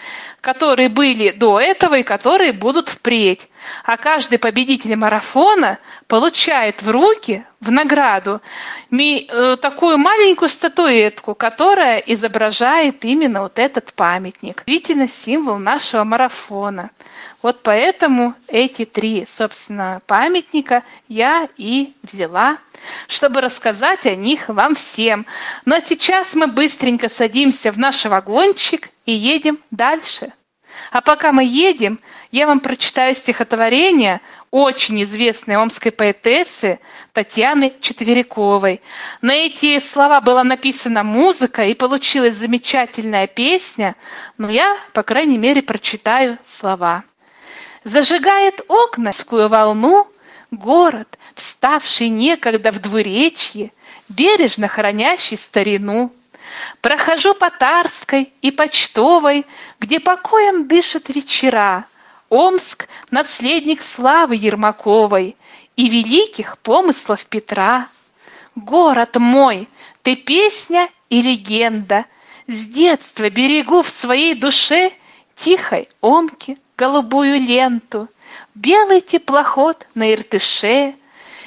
[0.41, 3.47] которые были до этого и которые будут впредь.
[3.83, 8.41] А каждый победитель марафона получает в руки в награду
[8.91, 14.63] э, такую маленькую статуэтку, которая изображает именно вот этот памятник.
[14.65, 16.91] Действительно символ нашего марафона.
[17.41, 22.57] Вот поэтому эти три, собственно, памятника я и взяла,
[23.07, 25.25] чтобы рассказать о них вам всем.
[25.65, 30.33] Но сейчас мы быстренько садимся в наш вагончик и едем дальше.
[30.91, 31.99] А пока мы едем,
[32.31, 34.21] я вам прочитаю стихотворение
[34.51, 36.79] очень известной омской поэтессы
[37.11, 38.81] Татьяны Четвериковой.
[39.21, 43.95] На эти слова была написана музыка и получилась замечательная песня,
[44.37, 47.03] но я, по крайней мере, прочитаю слова.
[47.83, 50.07] Зажигает окнскую волну
[50.51, 53.71] город, вставший некогда в двуречье,
[54.07, 56.13] бережно хранящий старину.
[56.81, 59.45] Прохожу по Тарской и Почтовой,
[59.79, 61.85] где покоем дышат вечера.
[62.29, 65.35] Омск— наследник славы Ермаковой
[65.75, 67.87] и великих помыслов Петра.
[68.55, 69.67] Город мой,
[70.03, 72.05] ты песня и легенда,
[72.47, 74.91] С детства берегу в своей душе
[75.35, 78.07] Тихой Омки голубую ленту,
[78.55, 80.95] Белый теплоход на Иртыше.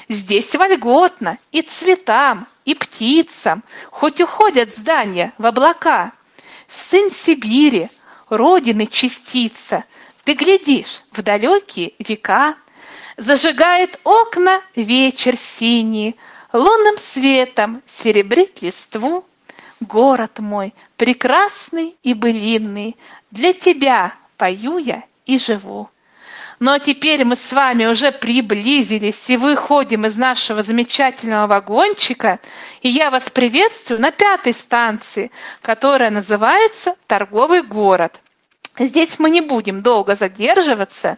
[0.09, 6.13] Здесь вольготно и цветам, и птицам, Хоть уходят здания в облака.
[6.69, 7.89] Сын Сибири,
[8.29, 9.85] родины частица,
[10.25, 12.57] Ты глядишь в далекие века.
[13.17, 16.17] Зажигает окна вечер синий,
[16.53, 19.25] Лунным светом серебрит листву.
[19.81, 22.97] Город мой, прекрасный и былинный,
[23.31, 25.91] Для тебя пою я и живу.
[26.65, 32.41] А теперь мы с вами уже приблизились и выходим из нашего замечательного вагончика,
[32.81, 35.31] и я вас приветствую на пятой станции,
[35.61, 38.23] которая называется «Торговый город».
[38.79, 41.17] Здесь мы не будем долго задерживаться.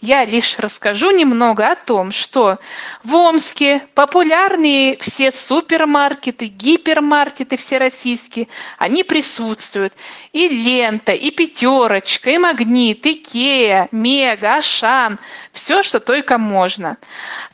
[0.00, 2.58] Я лишь расскажу немного о том, что
[3.02, 9.94] в Омске популярные все супермаркеты, гипермаркеты всероссийские, они присутствуют.
[10.32, 15.18] И Лента, и Пятерочка, и Магнит, и Икея, Мега, Ашан,
[15.52, 16.98] все, что только можно.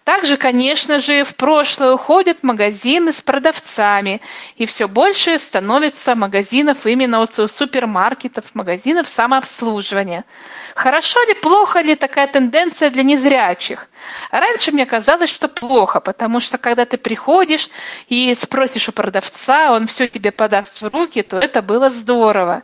[0.05, 4.21] Также, конечно же, в прошлое уходят магазины с продавцами,
[4.57, 9.44] и все больше становится магазинов именно вот супермаркетов, магазинов самообслуживания.
[10.75, 13.89] Хорошо ли, плохо ли такая тенденция для незрячих?
[14.31, 17.71] Раньше мне казалось, что плохо, потому что когда ты приходишь
[18.09, 22.63] и спросишь у продавца, он все тебе подаст в руки, то это было здорово.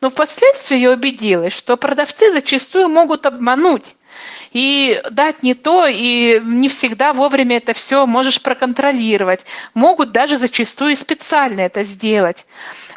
[0.00, 3.94] Но впоследствии я убедилась, что продавцы зачастую могут обмануть
[4.52, 9.44] и дать не то, и не всегда вовремя это все можешь проконтролировать.
[9.74, 12.46] Могут даже зачастую специально это сделать.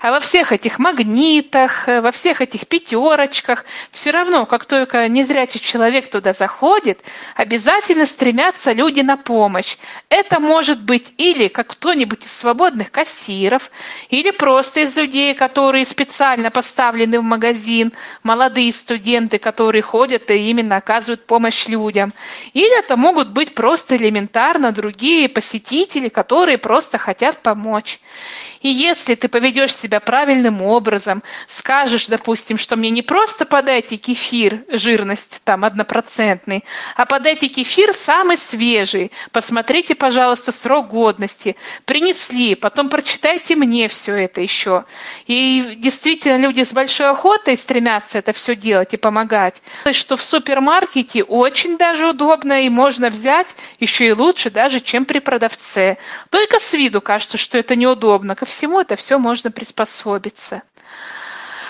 [0.02, 6.10] А во всех этих магнитах, во всех этих пятерочках, все равно, как только незрячий человек
[6.10, 7.04] туда заходит,
[7.36, 9.76] обязательно стремятся люди на помощь.
[10.08, 13.72] Это может быть или как кто-нибудь из свободных кассиров,
[14.10, 17.92] или просто из людей, которые специально поставлены в магазин,
[18.24, 22.14] молодые студенты, которые ходят и именно оказывают помощь людям.
[22.54, 28.00] Или это могут быть просто элементарно другие посетители, которые просто хотят помочь.
[28.62, 34.64] И если ты поведешь себя правильным образом, скажешь, допустим, что мне не просто подайте кефир,
[34.68, 36.66] жирность там однопроцентный,
[36.96, 41.56] а подайте кефир самый свежий, посмотрите, пожалуйста, срок годности,
[41.86, 44.84] принесли, потом прочитайте мне все это еще.
[45.26, 49.62] И действительно люди с большой охотой стремятся это все делать и помогать.
[49.92, 55.20] Что в супермаркете очень даже удобно и можно взять еще и лучше даже, чем при
[55.20, 55.98] продавце.
[56.30, 58.36] Только с виду кажется, что это неудобно.
[58.50, 60.64] Всему это все можно приспособиться.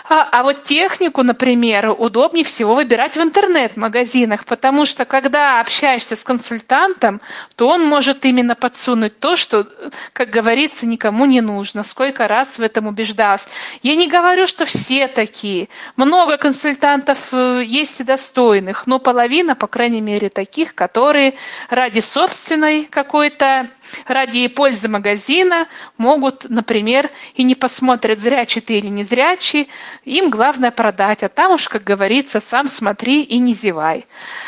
[0.10, 6.24] А, а вот технику, например, удобнее всего выбирать в интернет-магазинах, потому что когда общаешься с
[6.24, 7.22] консультантом,
[7.56, 9.68] то он может именно подсунуть то, что,
[10.14, 11.84] как говорится, никому не нужно.
[11.84, 13.48] Сколько раз в этом убеждалась.
[13.84, 15.70] Я не говорю, что все такие.
[15.96, 21.36] Много консультантов э, есть и достойных, но половина, по крайней мере, таких, которые
[21.70, 23.70] ради собственной какой-то
[24.08, 25.68] ради пользы магазина
[25.98, 29.70] могут, например, и не посмотрят, зрячий ты или не зрячий,
[30.06, 34.06] им главное продать, а там уж, как говорится, сам смотри и не зевай.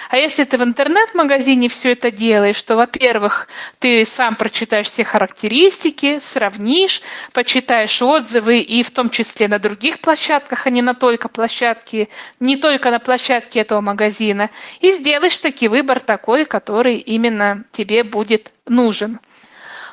[0.10, 3.48] А если ты в интернет-магазине все это делаешь, то, во-первых,
[3.80, 7.02] ты сам прочитаешь все характеристики, сравнишь,
[7.34, 12.10] почитаешь отзывы и в том числе на других площадках, а не на только площадке,
[12.40, 14.49] не только на площадке этого магазина,
[14.80, 19.19] и сделаешь таки выбор такой, который именно тебе будет нужен.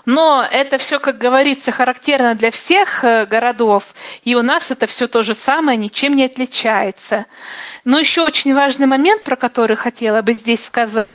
[0.08, 3.94] Но это все, как говорится, характерно для всех э, городов,
[4.24, 7.26] и у нас это все то же самое, ничем не отличается.
[7.84, 11.08] Но еще очень важный момент, про который хотела бы здесь сказать,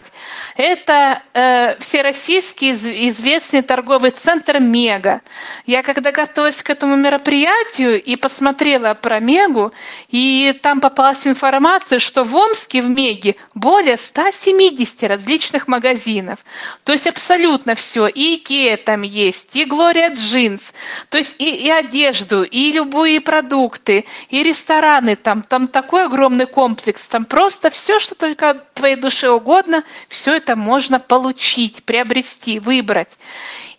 [0.55, 2.73] Это э, всероссийский
[3.09, 5.21] известный торговый центр «Мега».
[5.65, 9.73] Я когда готовилась к этому мероприятию и посмотрела про «Мегу»,
[10.09, 16.39] и там попалась информация, что в Омске в «Меге» более 170 различных магазинов.
[16.83, 18.07] То есть абсолютно все.
[18.07, 20.73] И Икея там есть, и Глория Джинс,
[21.09, 25.41] то есть и, и одежду, и любые продукты, и рестораны там.
[25.41, 29.83] Там такой огромный комплекс, там просто все, что только твоей душе угодно,
[30.13, 33.17] все это можно получить, приобрести, выбрать.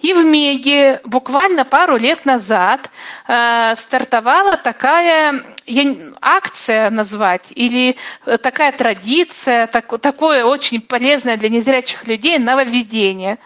[0.05, 2.91] И в Меге буквально пару лет назад
[3.27, 7.97] э, стартовала такая я, акция назвать или
[8.43, 13.39] такая традиция, так, такое очень полезное для незрячих людей нововведение.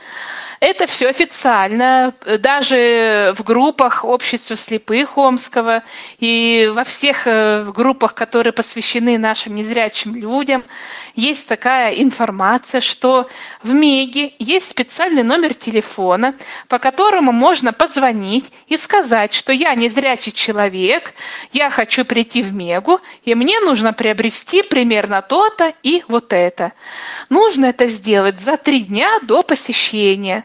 [0.60, 5.84] Это все официально, даже в группах общества слепых Омского
[6.18, 10.64] и во всех э, группах, которые посвящены нашим незрячим людям,
[11.14, 13.28] есть такая информация, что
[13.62, 16.34] в МЕГе есть специальный номер телефона,
[16.68, 21.14] по которому можно позвонить и сказать, что я незрячий человек,
[21.52, 26.72] я хочу прийти в Мегу, и мне нужно приобрести примерно то-то и вот это.
[27.28, 30.44] Нужно это сделать за три дня до посещения.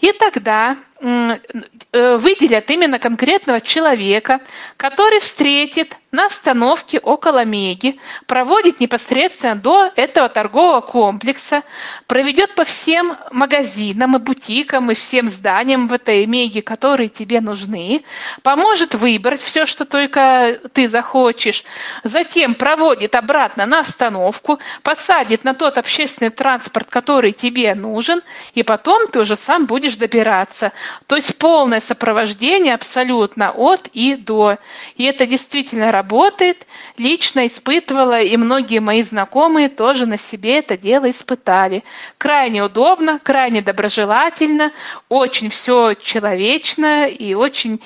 [0.00, 4.40] И тогда выделят именно конкретного человека,
[4.76, 11.62] который встретит на остановке около Меги, проводит непосредственно до этого торгового комплекса,
[12.06, 18.04] проведет по всем магазинам и бутикам и всем зданиям в этой Меге, которые тебе нужны,
[18.42, 21.64] поможет выбрать все, что только ты захочешь,
[22.04, 28.20] затем проводит обратно на остановку, посадит на тот общественный транспорт, который тебе нужен,
[28.54, 30.72] и потом ты уже сам будешь добираться.
[31.06, 34.58] То есть полное сопровождение абсолютно от и до.
[34.96, 36.66] И это действительно работает.
[36.96, 41.84] Лично испытывала, и многие мои знакомые тоже на себе это дело испытали.
[42.18, 44.72] Крайне удобно, крайне доброжелательно,
[45.08, 47.80] очень все человечно и очень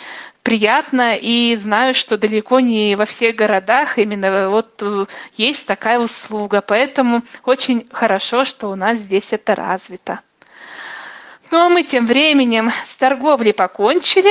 [0.46, 5.06] приятно и знаю, что далеко не во всех городах именно вот э,
[5.36, 10.20] есть такая услуга, поэтому очень хорошо, что у нас здесь это развито.
[11.51, 14.31] Ну а мы тем временем с торговлей покончили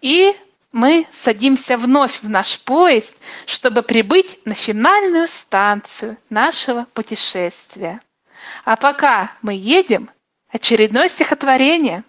[0.00, 0.34] и
[0.72, 3.16] мы садимся вновь в наш поезд,
[3.46, 8.00] чтобы прибыть на финальную станцию нашего путешествия.
[8.64, 10.10] А пока мы едем,
[10.48, 12.04] очередное стихотворение.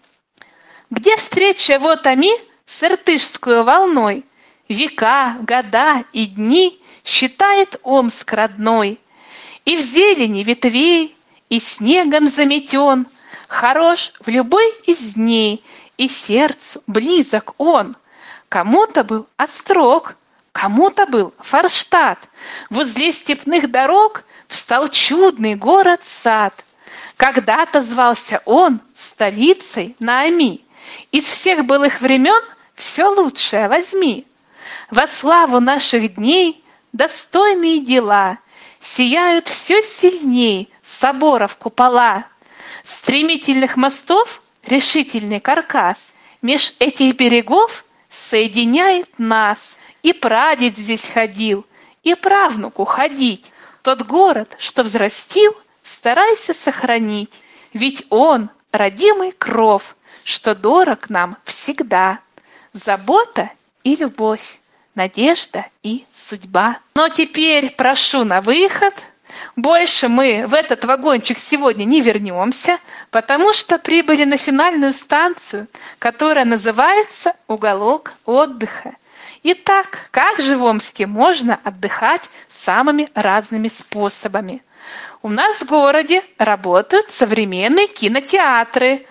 [0.90, 2.32] Где встреча вот Ами
[2.66, 4.26] с иртышскую волной,
[4.70, 9.00] Века, года и дни считает Омск родной,
[9.66, 11.16] И в зелени ветвей,
[11.50, 13.08] и снегом заметен,
[13.52, 15.64] Хорош в любой из дней,
[15.98, 17.96] и сердцу близок он—
[18.52, 20.16] Кому-то был Острог,
[20.52, 22.20] кому-то был Форштадт.
[22.70, 26.54] Возле степных дорог встал чудный город-сад.
[27.16, 30.60] Когда-то звался он столицей Наами.
[31.14, 32.44] Из всех былых времен
[32.76, 34.28] все лучшее возьми.
[34.90, 36.62] Во славу наших дней
[36.92, 38.38] достойные дела
[38.82, 42.26] Сияют все сильней соборов купола.
[42.84, 46.14] Стремительных мостов решительный каркас.
[46.42, 49.78] Меж этих берегов соединяет нас.
[50.04, 51.66] И прадед здесь ходил,
[52.02, 53.52] и правнуку ходить.
[53.84, 57.32] Тот город, что взрастил, старайся сохранить.
[57.74, 62.20] Ведь он родимый кров, что дорог нам всегда.
[62.74, 63.52] Забота
[63.84, 64.60] и любовь,
[64.96, 66.80] надежда и судьба.
[66.96, 68.94] Но теперь прошу на выход–
[69.56, 72.80] больше мы в этот вагончик сегодня не вернемся,
[73.10, 75.68] потому что прибыли на финальную станцию,
[76.00, 78.96] которая называется «Уголок отдыха».
[79.44, 84.64] Итак, как же в Омске можно отдыхать самыми разными способами?
[85.24, 89.06] У нас в городе работают современные кинотеатры,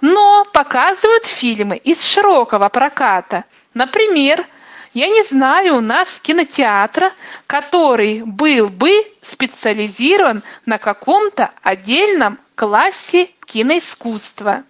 [0.00, 3.44] но показывают фильмы из широкого проката.
[3.72, 4.46] Например,
[4.94, 7.12] я не знаю у нас кинотеатра,
[7.46, 14.62] который был бы специализирован на каком-то отдельном классе киноискусства.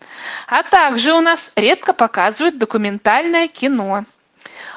[0.46, 4.04] А также у нас редко показывают документальное кино.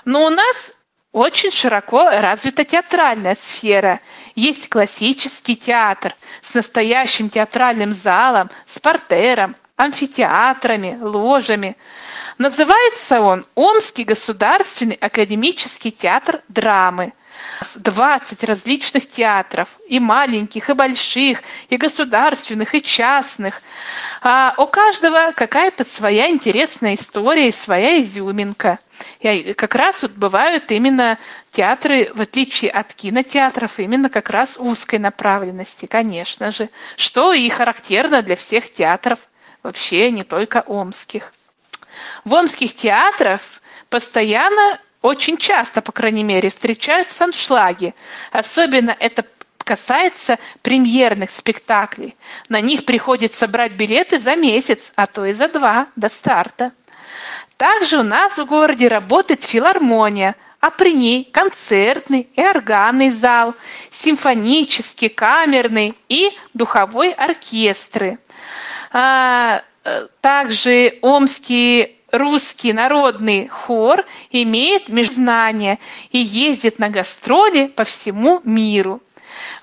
[0.04, 0.74] Но у нас
[1.14, 4.02] очень широко развита театральная сфера.
[4.36, 11.78] Есть классический театр с настоящим театральным залом, с портером, амфитеатрами, ложами.
[12.38, 17.14] Называется он Омский государственный академический театр драмы.
[17.76, 23.62] 20 различных театров, и маленьких, и больших, и государственных, и частных.
[24.22, 28.80] А у каждого какая-то своя интересная история и своя изюминка–
[29.22, 31.18] И как раз вот бывают именно
[31.52, 38.22] театры, в отличие от кинотеатров, именно как раз узкой направленности, конечно же, что и характерно
[38.22, 39.20] для всех театров,
[39.68, 41.34] вообще не только омских.
[42.24, 43.42] В омских театрах
[43.90, 47.94] постоянно, очень часто, по крайней мере, встречаются аншлаги.
[48.32, 49.26] Особенно это
[49.58, 52.16] касается премьерных спектаклей.
[52.48, 56.72] На них приходится брать билеты за месяц, а то и за два до старта.
[57.58, 63.54] Также у нас в городе работает филармония, а при ней концертный и органный зал,
[63.92, 68.20] симфонический, камерный и духовой оркестры.
[68.92, 75.80] А, э, также Омский русский народный хор имеет межзнание
[76.12, 79.02] и ездит на гастроли по всему миру.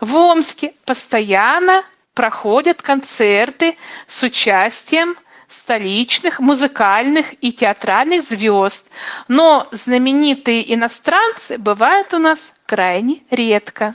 [0.00, 1.84] В Омске постоянно
[2.14, 3.76] проходят концерты
[4.06, 5.16] с участием
[5.48, 8.90] столичных музыкальных и театральных звезд,
[9.28, 13.94] но знаменитые иностранцы бывают у нас крайне редко.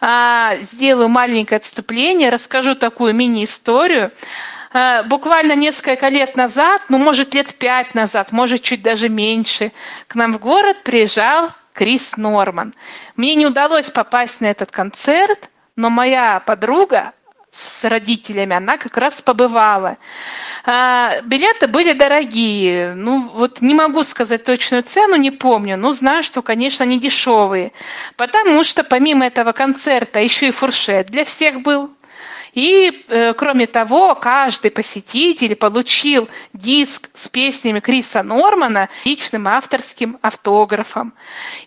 [0.00, 4.12] А, сделаю маленькое отступление, расскажу такую мини-историю.
[4.72, 9.72] А, буквально несколько лет назад, ну, может, лет пять назад, может, чуть даже меньше,
[10.08, 12.74] к нам в город приезжал Крис Норман.
[13.16, 17.12] Мне не удалось попасть на этот концерт, но моя подруга
[17.50, 19.96] с родителями, она как раз побывала.
[20.66, 22.94] А, билеты были дорогие.
[22.94, 27.72] Ну, вот не могу сказать точную цену, не помню, но знаю, что, конечно, не дешевые.
[28.16, 31.93] Потому что помимо этого концерта еще и фуршет для всех был.
[32.54, 41.14] И, э, кроме того, каждый посетитель получил диск с песнями Криса Нормана личным авторским автографом.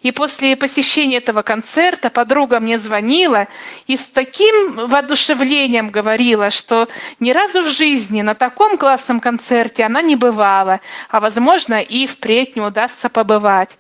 [0.02, 3.48] И после посещения этого концерта подруга мне звонила
[3.88, 6.88] и с таким воодушевлением говорила, что
[7.20, 12.56] ни разу в жизни на таком классном концерте она не бывала, а, возможно, и впредь
[12.56, 13.78] не удастся побывать.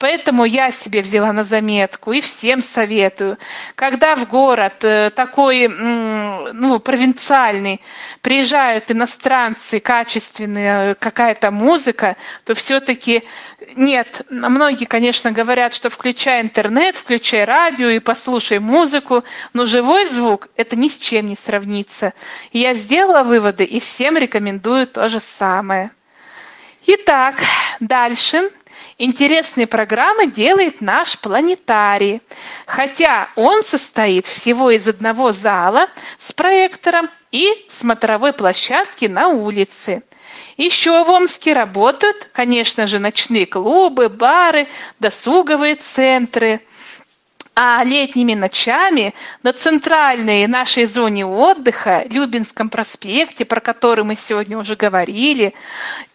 [0.00, 3.36] Поэтому я себе взяла на заметку и всем советую.
[3.74, 7.82] Когда в город э, такой, ну, провинциальный,
[8.22, 12.16] приезжают иностранцы, качественная какая-то музыка,
[12.46, 13.24] то все-таки
[13.76, 14.22] нет.
[14.30, 19.22] Многие, конечно, говорят, что включай интернет, включай радио и послушай музыку,
[19.52, 22.14] но живой звук– это ни с чем не сравнится.
[22.54, 25.90] Я сделала выводы и всем рекомендую то же самое.
[26.86, 27.36] Итак,
[27.80, 28.50] дальше
[29.00, 32.20] интересные программы делает наш планетарий.
[32.66, 40.02] Хотя он состоит всего из одного зала с проектором и смотровой площадки на улице.
[40.56, 44.68] Еще в Омске работают, конечно же, ночные клубы, бары,
[45.00, 46.60] досуговые центры–
[47.62, 49.12] а летними ночами
[49.42, 55.52] на центральной нашей зоне отдыха, Любинском проспекте, про который мы сегодня уже говорили,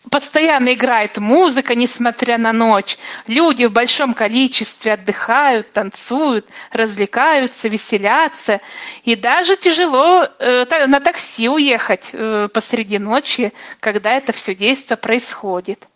[0.09, 2.97] постоянно играет музыка, несмотря на ночь.
[3.27, 8.59] Люди в большом количестве отдыхают, танцуют, развлекаются, веселятся.
[9.03, 15.87] И даже тяжело э, на такси уехать э, посреди ночи, когда это все действие происходит.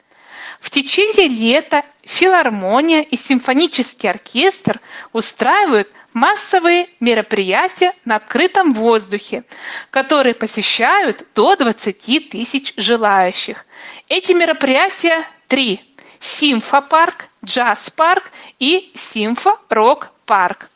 [0.60, 4.82] В течение лета филармония и симфонический оркестр
[5.14, 9.44] устраивают массовые мероприятия на открытом воздухе,
[9.90, 13.66] которые посещают до 20 тысяч желающих.
[14.10, 15.82] Эти мероприятия три.
[16.20, 20.70] Симфопарк, джаз-парк и симфо-рок-парк.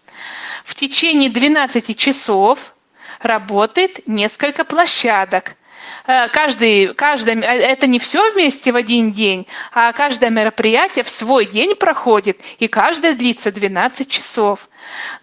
[0.63, 2.73] В течение 12 часов
[3.19, 5.55] работает несколько площадок–
[6.31, 11.45] каждый, каждое, э, это не все вместе в один день, а каждое мероприятие в свой
[11.45, 14.69] день проходит, и каждое длится 12 часов.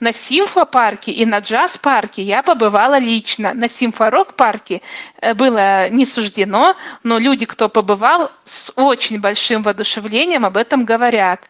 [0.00, 3.52] На симфопарке и на джаз-парке я побывала лично.
[3.54, 4.82] На симфорок-парке
[5.20, 11.40] э, было не суждено, но люди, кто побывал, с очень большим воодушевлением об этом говорят.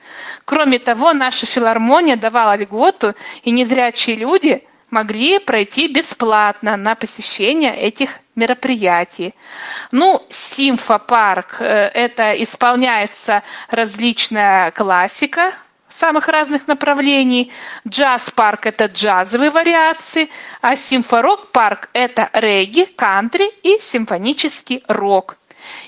[0.44, 8.10] Кроме того, наша филармония давала льготу, и незрячие люди могли пройти бесплатно на посещение этих
[8.34, 9.34] мероприятий.
[9.92, 11.64] Ну, симфопарк э,–
[11.94, 15.52] это исполняется различная классика
[15.88, 17.52] самых разных направлений.
[17.86, 20.30] Джаз-парк– это джазовые вариации,
[20.60, 25.36] а симфорок-парк– это регги, кантри и симфонический рок.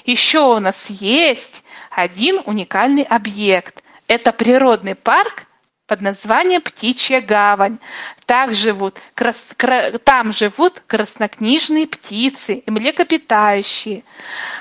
[0.04, 3.82] Еще у нас есть один уникальный объект.
[4.06, 5.44] Это природный парк
[5.92, 7.76] под названием «Птичья гавань».
[8.24, 14.04] Так живут, крас, кра, там живут краснокнижные птицы и млекопитающие.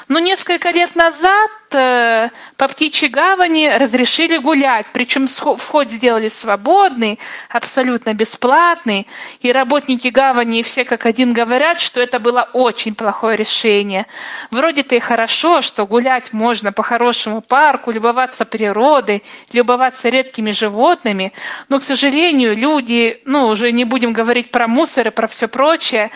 [0.10, 8.14] Но несколько лет назад э, по птичьей гавани разрешили гулять, причем вход сделали свободный, абсолютно
[8.14, 9.08] бесплатный,
[9.40, 14.06] и работники гавани все как один говорят, что это было очень плохое решение.
[14.50, 21.21] Вроде-то и хорошо, что гулять можно по хорошему парку, любоваться природой, любоваться редкими животными,
[21.70, 26.12] но, к сожалению, люди, ну, уже не будем говорить про мусор и про все прочее,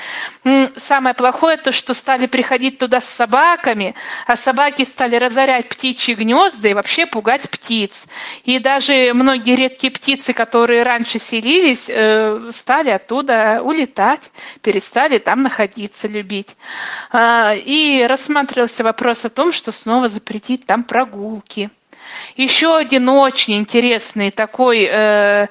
[0.75, 3.95] самое плохое то, что стали приходить туда с собаками,
[4.27, 8.07] а собаки стали разорять птичьи гнезда и вообще пугать птиц.
[8.43, 16.07] И даже многие редкие птицы, которые раньше селились, э, стали оттуда улетать, перестали там находиться,
[16.07, 16.55] любить.
[17.11, 21.69] А, и рассматривался вопрос о том, что снова запретить там прогулки.
[22.35, 25.47] Еще один очень интересный такой, э,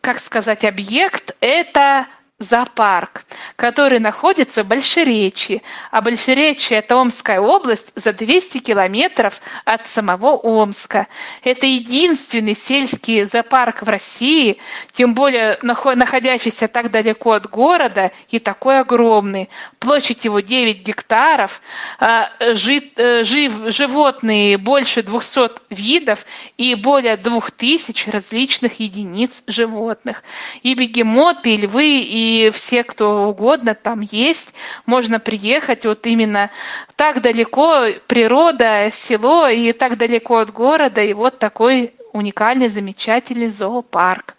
[0.00, 2.06] как сказать, объект– это
[2.44, 3.24] зоопарк,
[3.56, 5.62] который находится в Большеречье.
[5.90, 11.08] А Большеречье– это Омская область за 200 километров от самого Омска.
[11.42, 14.58] Это единственный сельский зоопарк в России,
[14.92, 19.48] тем более находящийся так далеко от города и такой огромный.
[19.78, 21.60] Площадь его 9 гектаров,
[21.98, 26.26] а, э, жив, животные больше 200 видов
[26.56, 30.22] и более 2000 различных единиц животных.
[30.62, 34.54] И бегемоты, и львы, и и все, кто угодно там есть,
[34.86, 36.50] можно приехать вот именно
[36.96, 44.33] так далеко, природа, село и так далеко от города, и вот такой уникальный, замечательный зоопарк.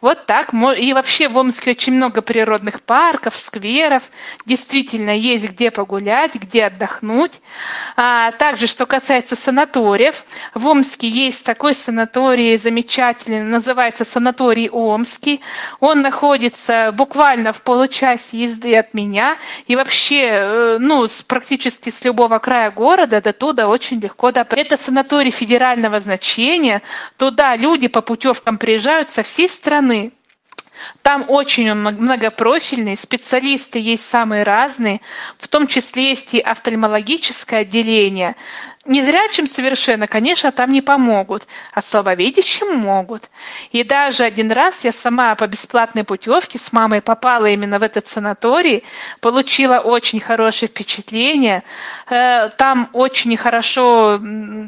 [0.00, 0.54] Вот так.
[0.76, 4.04] И вообще в Омске очень много природных парков, скверов.
[4.46, 7.40] Действительно, есть где погулять, где отдохнуть.
[7.96, 10.22] А также, что касается санаториев,
[10.54, 15.40] в Омске есть такой санаторий замечательный, называется санаторий Омский.
[15.80, 19.36] Он находится буквально в получасе езды от меня.
[19.66, 24.74] И вообще, э, ну, с, практически с любого края города до туда очень легко добраться.
[24.74, 26.82] Это санаторий федерального значения.
[27.16, 30.12] Туда люди по путевкам приезжают со всей страны страны.
[31.02, 35.00] Там очень многопрофильный, специалисты есть самые разные,
[35.36, 38.36] в том числе есть и офтальмологическое отделение,
[38.88, 43.28] Незрячим совершенно, конечно, там не помогут, а слабовидящим могут.
[43.70, 48.08] И даже один раз я сама по бесплатной путевке с мамой попала именно в этот
[48.08, 48.84] санаторий,
[49.20, 51.64] получила очень хорошее впечатление.
[52.08, 54.18] Э, там очень хорошо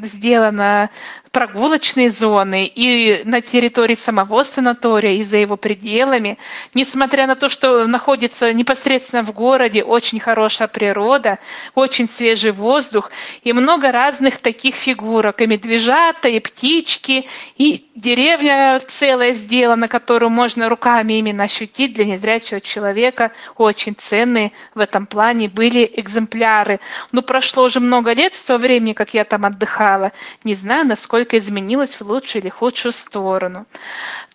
[0.03, 0.91] сделано
[1.31, 6.37] прогулочные зоны и на территории самого санатория, и за его пределами.
[6.73, 11.39] Несмотря на то, что находится непосредственно в городе, очень хорошая природа,
[11.73, 13.11] очень свежий воздух
[13.43, 20.29] и много раз разных таких фигурок, и медвежата, и птички, и деревня целая сделана, которую
[20.29, 23.31] можно руками именно ощутить для незрячего человека.
[23.57, 26.79] Очень ценные в этом плане были экземпляры.
[27.13, 30.11] Но прошло уже много лет с того времени, как я там отдыхала.
[30.43, 33.65] Не знаю, насколько изменилось в лучшую или худшую сторону.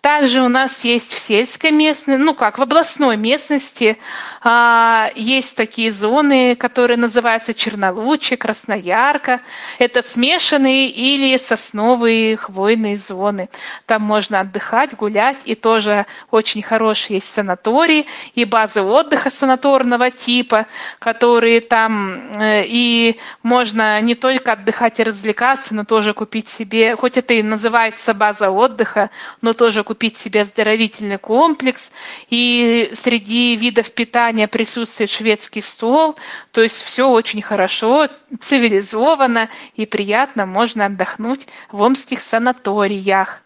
[0.01, 3.97] Также у нас есть в сельской местности, ну как, в областной местности
[4.41, 9.41] а, есть такие зоны, которые называются Чернолучье, Красноярка.
[9.79, 13.49] Это смешанные или сосновые хвойные зоны.
[13.85, 18.05] Там можно отдыхать, гулять, и тоже очень хорошие есть санатории
[18.35, 20.67] и базы отдыха санаторного типа,
[20.99, 27.17] которые там э, и можно не только отдыхать и развлекаться, но тоже купить себе, хоть
[27.17, 29.09] это и называется база отдыха,
[29.41, 31.91] но тоже купить себе оздоровительный комплекс.
[32.29, 36.15] И среди видов питания присутствует шведский стол,
[36.51, 38.07] то есть все очень хорошо,
[38.39, 43.41] цивилизованно и приятно можно отдохнуть в омских санаториях.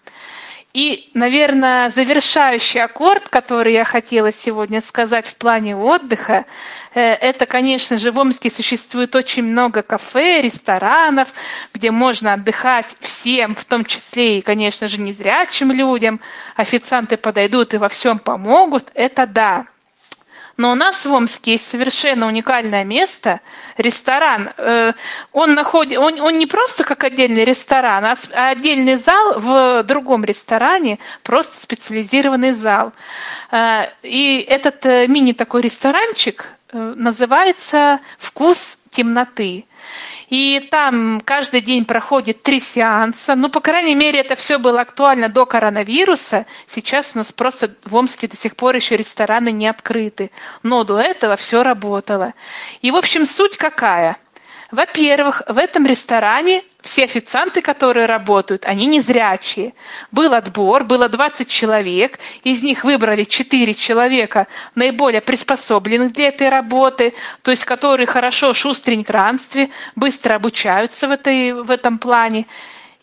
[0.73, 6.45] И, наверное, завершающий аккорд, который я хотела сегодня сказать в плане отдыха,
[6.93, 11.34] э, это, конечно же, в Омске существует очень много кафе, ресторанов,
[11.73, 16.22] где можно отдыхать всем, в том числе и, конечно же, незрячим людям.
[16.56, 18.91] Официанты подойдут и во всем помогут.
[18.93, 19.65] Это да.
[20.57, 23.41] Но у нас в Омске есть совершенно уникальное место,
[23.77, 24.49] ресторан.
[24.57, 24.93] Э,
[25.31, 30.23] он, находит, он, он не просто как отдельный ресторан, а, а отдельный зал в другом
[30.23, 32.93] ресторане, просто специализированный зал.
[33.51, 39.65] Э, и этот э, мини такой ресторанчик называется «Вкус темноты».
[40.31, 43.35] И там каждый день проходит три сеанса.
[43.35, 46.45] Ну, по крайней мере, это все было актуально до коронавируса.
[46.67, 50.31] Сейчас у нас просто в Омске до сих пор еще рестораны не открыты.
[50.63, 52.33] Но до этого все работало.
[52.81, 54.17] И, в общем, суть какая?
[54.72, 59.73] Во-первых, в этом ресторане все официанты, которые работают, они незрячие.
[60.11, 67.14] Был отбор, было 20 человек, из них выбрали 4 человека наиболее приспособленных для этой работы,
[67.41, 72.48] то есть которые хорошо шустренько ранстве, быстро обучаются в, этой, в этом плане.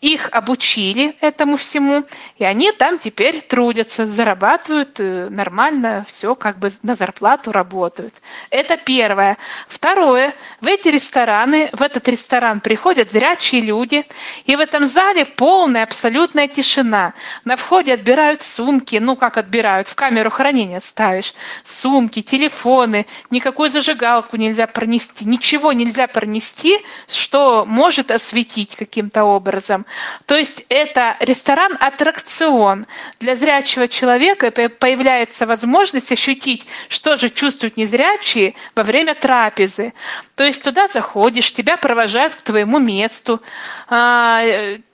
[0.01, 2.05] Их обучили этому всему,
[2.37, 8.13] и они там теперь трудятся, зарабатывают э, нормально, все как бы на зарплату работают.
[8.49, 9.37] Это первое.
[9.67, 10.33] Второе.
[10.61, 14.05] В эти рестораны, в этот ресторан приходят зрячие люди,
[14.45, 17.13] и в этом зале полная абсолютная тишина.
[17.43, 21.33] На входе отбирают сумки, ну как отбирают, в камеру хранения ставишь,
[21.65, 26.77] сумки, телефоны, никакую зажигалку нельзя пронести, ничего нельзя пронести,
[27.07, 29.85] что может осветить каким-то образом.
[30.25, 32.85] То есть это ресторан-аттракцион.
[33.19, 39.93] Для зрячего человека появляется возможность ощутить, что же чувствуют незрячие во время трапезы.
[40.35, 43.41] То есть туда заходишь, тебя провожают к твоему месту.
[43.87, 44.43] А,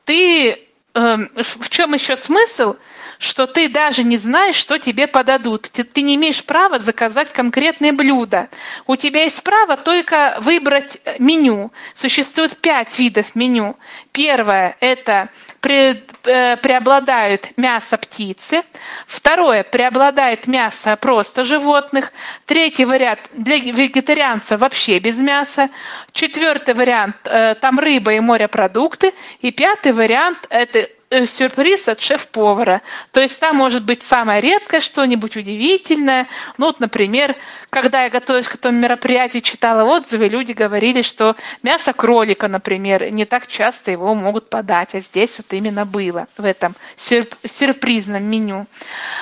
[0.05, 2.75] ты эм, в чем еще смысл?
[3.17, 5.63] что ты даже не знаешь, что тебе подадут.
[5.63, 8.49] Ты не имеешь права заказать конкретное блюдо.
[8.87, 11.71] У тебя есть право только выбрать э, меню.
[11.93, 13.77] Существует пять видов меню.
[14.15, 15.27] Первое– это
[15.61, 18.63] э, преобладают мясо птицы.
[19.05, 22.13] Второе– преобладает мясо просто животных.
[22.45, 25.69] Третий вариант– для вегетарианцев вообще без мяса.
[26.13, 29.13] Четвертый вариант э,– там рыба и морепродукты.
[29.41, 30.87] И пятый вариант– это
[31.25, 32.81] сюрприз от шеф-повара.
[33.11, 36.27] То есть там может быть самое редкое что-нибудь удивительное.
[36.57, 37.35] Ну вот, например,
[37.69, 43.25] когда я готовилась к этому мероприятию, читала отзывы, люди говорили, что мясо кролика, например, не
[43.25, 48.65] так часто его могут подать, а здесь вот именно было в этом сюрпризном меню.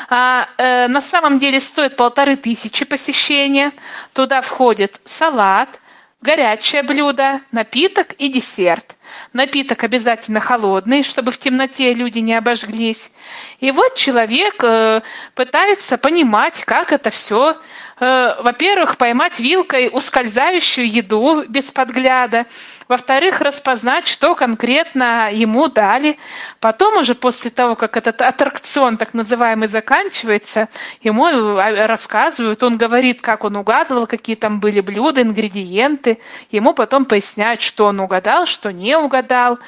[0.10, 3.72] А, э, на самом деле стоит полторы тысячи посещения.
[4.14, 5.70] Туда входит салат,
[6.24, 8.96] горячее блюдо, напиток и десерт.
[9.34, 13.12] Напиток обязательно холодный, чтобы в темноте люди не обожглись.
[13.60, 15.02] И вот человек э,
[15.36, 17.58] пытается понимать, как это все
[18.00, 22.48] Э, во-первых, поймать вилкой ускользающую еду без подгляда,
[22.88, 26.18] во-вторых, распознать, что конкретно ему дали.
[26.60, 30.70] Потом уже после того, как этот аттракцион так называемый заканчивается,
[31.02, 36.20] ему э, рассказывают, он говорит, как он угадывал, какие там были блюда, ингредиенты.
[36.52, 39.60] Ему потом поясняют, что он угадал, что не угадал.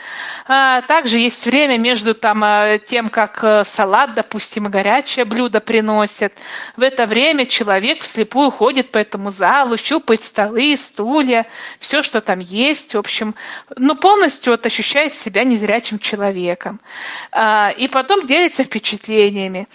[0.48, 6.34] А, также есть время между там, э, тем, как салат, допустим, и горячее блюдо приносят.
[6.76, 11.46] В это время человек вслепую ходит по этому залу, щупает столы, стулья,
[11.80, 13.36] все, что там есть, общем,
[13.78, 16.80] ну, полностью вот ощущает себя незрячим человеком.
[17.32, 19.68] А, и потом делится впечатлениями.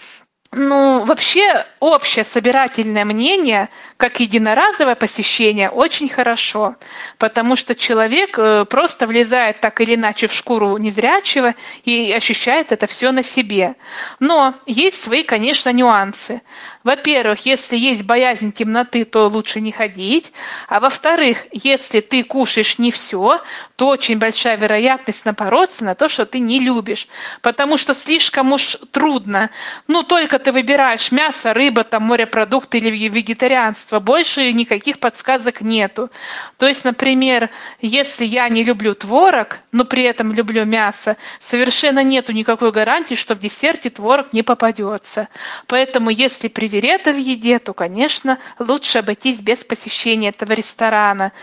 [0.53, 6.75] Ну, вообще, общее собирательное мнение, как единоразовое посещение, очень хорошо,
[7.17, 11.55] потому что человек э, просто влезает так или иначе в шкуру незрячего
[11.85, 13.75] и ощущает это все на себе.
[14.19, 16.41] Но есть свои, конечно, нюансы.
[16.83, 20.33] Во-первых, если есть боязнь темноты, то лучше не ходить.
[20.67, 23.41] А во-вторых, если ты кушаешь не все,
[23.75, 27.07] то очень большая вероятность напороться на то, что ты не любишь.
[27.41, 29.51] Потому что слишком уж трудно.
[29.87, 33.99] Ну, только ты выбираешь мясо, рыба, там, морепродукты или вегетарианство.
[33.99, 36.09] Больше никаких подсказок нету.
[36.57, 42.31] То есть, например, если я не люблю творог, но при этом люблю мясо, совершенно нету
[42.31, 45.27] никакой гарантии, что в десерте творог не попадется.
[45.67, 51.33] Поэтому, если при привереда в еде, то, конечно, лучше обойтись без посещения этого ресторана.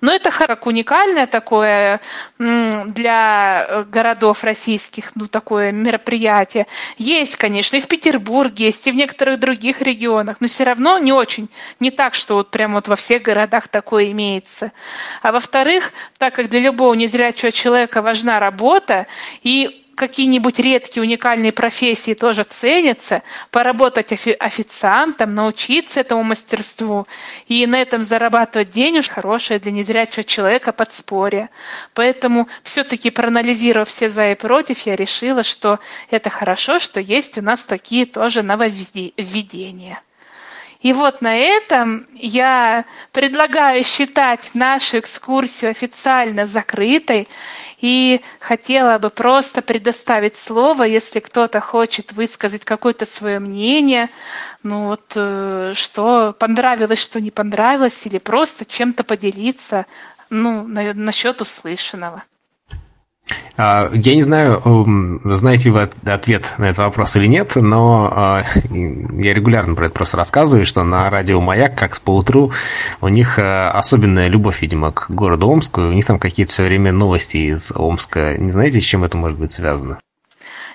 [0.00, 2.00] Но это как уникальное такое
[2.38, 6.66] для э, городов российских, ну, такое мероприятие.
[6.96, 11.12] Есть, конечно, и в Петербурге есть, и в некоторых других регионах, но все равно не
[11.12, 11.48] очень,
[11.80, 14.72] не так, что вот прямо вот во всех городах такое имеется.
[15.20, 19.06] А во-вторых, так как для любого незрячего человека важна работа,
[19.42, 27.06] и какие-нибудь редкие уникальные профессии тоже ценятся, поработать офи- официантом, научиться этому мастерству
[27.48, 31.50] и на этом зарабатывать денежку хорошее для незрячего человека подспорье.
[31.94, 35.80] Поэтому все-таки проанализировав все за и против, я решила, что
[36.10, 40.00] это хорошо, что есть у нас такие тоже нововведения.
[40.80, 47.26] И вот на этом я предлагаю считать нашу экскурсию официально закрытой
[47.80, 54.08] и хотела бы просто предоставить слово, если кто-то хочет высказать какое-то свое мнение,
[54.62, 59.84] ну вот э, что понравилось, что не понравилось, или просто чем-то поделиться
[60.30, 62.22] ну, на, насчет услышанного.
[63.56, 64.62] А, я не знаю,
[65.24, 70.16] знаете вы ответ на этот вопрос или нет, но а, я регулярно про это просто
[70.16, 72.52] рассказываю, что на радио «Маяк», как по утру,
[73.00, 76.64] у них а, особенная любовь, видимо, к городу Омску, и у них там какие-то все
[76.64, 78.36] время новости из Омска.
[78.38, 79.98] Не знаете, с чем это может быть связано?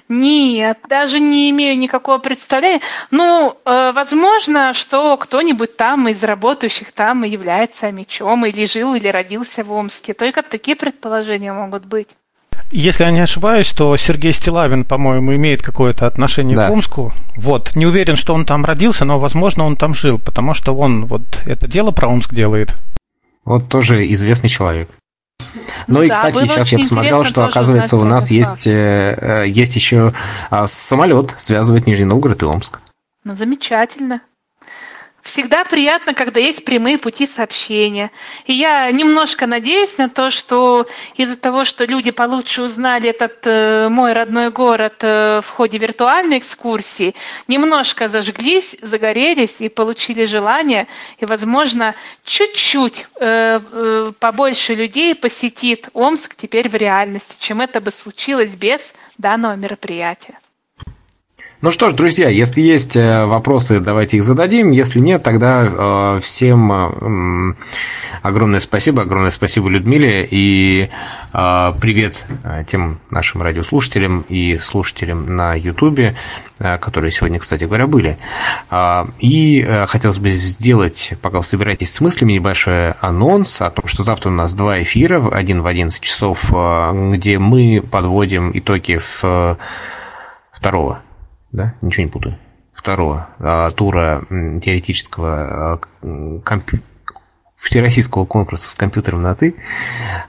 [0.09, 2.81] Нет, даже не имею никакого представления.
[3.09, 9.63] Ну, э, возможно, что кто-нибудь там из работающих там является мечом, или жил, или родился
[9.63, 10.13] в Омске.
[10.13, 12.09] Только такие предположения могут быть.
[12.75, 16.67] Если я не ошибаюсь, то Сергей Стилавин, по-моему, имеет какое-то отношение да.
[16.67, 17.13] к Омску.
[17.35, 17.75] Вот.
[17.75, 21.21] Не уверен, что он там родился, но, возможно, он там жил, потому что он вот
[21.45, 22.73] это дело про Омск делает.
[23.45, 24.89] Вот тоже известный человек.
[25.85, 29.75] Ну, и, да, кстати, сейчас я посмотрел, что, оказывается, у нас есть, э, э, есть
[29.75, 30.13] еще
[30.49, 32.79] а, самолет, связывает Нижний Новгород и Омск.
[33.23, 34.21] Ну, замечательно.
[35.23, 38.11] Всегда приятно, когда есть прямые пути сообщения.
[38.45, 40.85] И я немножко надеюсь на то, что
[41.15, 46.39] из-за того, что люди получше узнали этот э, мой родной город э, в ходе виртуальной
[46.39, 47.15] экскурсии,
[47.47, 50.87] немножко зажглись, загорелись и получили желание,
[51.19, 51.95] и, возможно,
[52.25, 58.93] чуть-чуть э, э, побольше людей посетит Омск теперь в реальности, чем это бы случилось без
[59.17, 60.37] данного мероприятия.
[61.63, 64.71] Ну что ж, друзья, если есть э, вопросы, давайте их зададим.
[64.71, 67.55] Если нет, тогда э, всем э,
[68.21, 70.89] огромное спасибо, огромное спасибо Людмиле и
[71.31, 72.25] привет
[72.69, 76.17] тем нашим радиослушателям и слушателям на Ютубе,
[76.57, 78.17] которые сегодня, кстати говоря, были.
[78.69, 84.03] Э, и хотелось бы сделать, пока вы собираетесь с мыслями, небольшой анонс о том, что
[84.03, 89.57] завтра у нас два эфира, один в 11 часов, где мы подводим итоги в,
[90.51, 91.01] второго
[91.53, 92.37] да, ничего не путаю,
[92.73, 96.81] второго а, тура теоретического а, компью...
[97.55, 99.55] всероссийского конкурса с компьютером на «ты».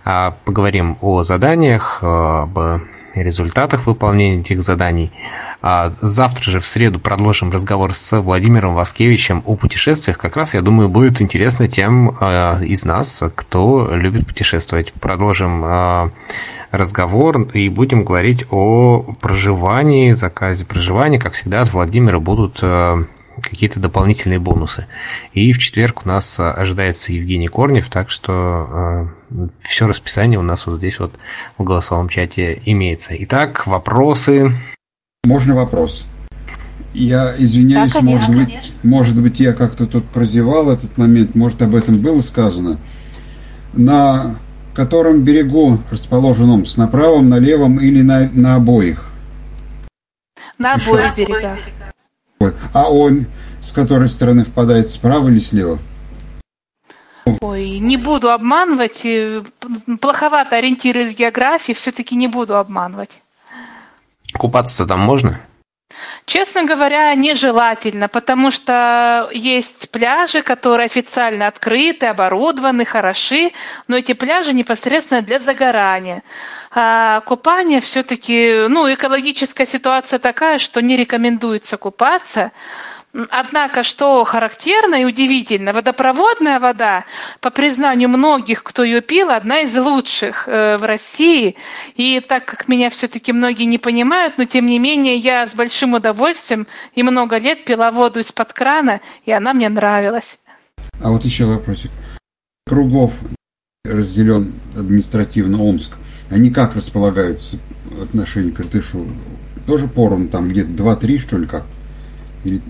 [0.04, 2.56] А, поговорим о заданиях, об
[3.22, 5.12] результатах выполнения этих заданий.
[5.62, 10.18] Завтра же, в среду, продолжим разговор с Владимиром Васкевичем о путешествиях.
[10.18, 14.92] Как раз, я думаю, будет интересно тем из нас, кто любит путешествовать.
[14.94, 16.12] Продолжим
[16.70, 21.18] разговор и будем говорить о проживании, заказе проживания.
[21.18, 22.62] Как всегда, от Владимира будут
[23.42, 24.86] какие-то дополнительные бонусы.
[25.32, 30.42] И в четверг у нас э, ожидается Евгений Корнев, так что э, все расписание у
[30.42, 31.14] нас вот здесь вот
[31.58, 33.14] в голосовом чате имеется.
[33.18, 34.52] Итак, вопросы.
[35.24, 36.06] Можно вопрос?
[36.92, 41.60] Я извиняюсь, да, конечно, может, быть, может быть, я как-то тут прозевал этот момент, может,
[41.62, 42.78] об этом было сказано.
[43.72, 44.36] На
[44.74, 46.76] котором берегу расположен Омск?
[46.76, 49.10] На правом, на левом или на, на обоих?
[50.58, 51.58] На обоих берегах.
[52.74, 53.26] А он
[53.64, 55.78] с которой стороны впадает, справа или слева?
[57.40, 59.06] Ой, не буду обманывать.
[59.06, 59.42] Э,
[60.00, 63.22] плоховато ориентиры из географии, все-таки не буду обманывать.
[64.34, 65.40] Купаться там можно?
[66.26, 73.52] Честно говоря, нежелательно, потому что есть пляжи, которые официально открыты, оборудованы, хороши,
[73.88, 76.22] но эти пляжи непосредственно для загорания.
[76.70, 82.52] А купание все-таки, ну, экологическая ситуация такая, что не рекомендуется купаться.
[83.30, 87.04] Однако, что характерно и удивительно, водопроводная вода,
[87.40, 91.54] по признанию многих, кто ее пил, одна из лучших э, в России.
[91.94, 95.94] И так как меня все-таки многие не понимают, но тем не менее я с большим
[95.94, 96.66] удовольствием
[96.96, 100.40] и много лет пила воду из-под крана, и она мне нравилась.
[101.00, 101.92] А вот еще вопросик.
[102.66, 103.12] Кругов
[103.84, 105.92] разделен административно Омск.
[106.30, 109.06] Они как располагаются в отношении к Иртышу?
[109.68, 111.64] Тоже поровну, там где-то 2-3, что ли, как?
[112.44, 112.60] Или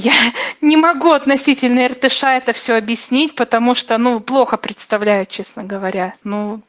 [0.00, 0.12] я
[0.60, 6.14] не могу относительно РТШ это все объяснить, потому что, ну, плохо представляю, честно говоря.
[6.24, 6.62] Ну,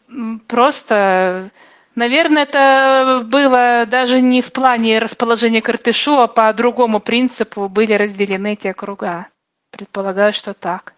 [0.48, 1.50] просто,
[1.96, 7.94] наверное, это было даже не в плане расположения к РТШу, а по другому принципу были
[7.94, 9.28] разделены эти округа.
[9.72, 10.94] Предполагаю, что так.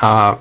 [0.00, 0.38] А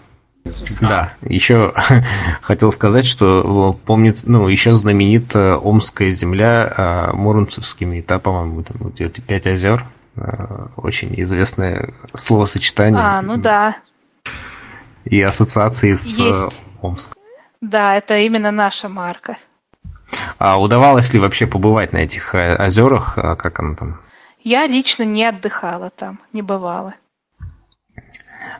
[0.80, 1.74] да, еще
[2.42, 9.48] хотел сказать, что помнит, ну, еще знаменита Омская земля а, Муромцевскими этапами, там где-то пять
[9.48, 10.05] озер, Э,
[10.78, 13.02] очень известное словосочетание.
[13.02, 13.76] А, ну да.
[15.04, 16.62] И ассоциации с э, Есть.
[16.82, 17.22] Омском.
[17.62, 19.38] Да, это именно наша марка.
[20.38, 23.18] А удавалось ли вообще побывать на этих э, озерах?
[23.18, 24.00] А как оно там?
[24.44, 26.94] Я лично не отдыхала там, не бывала.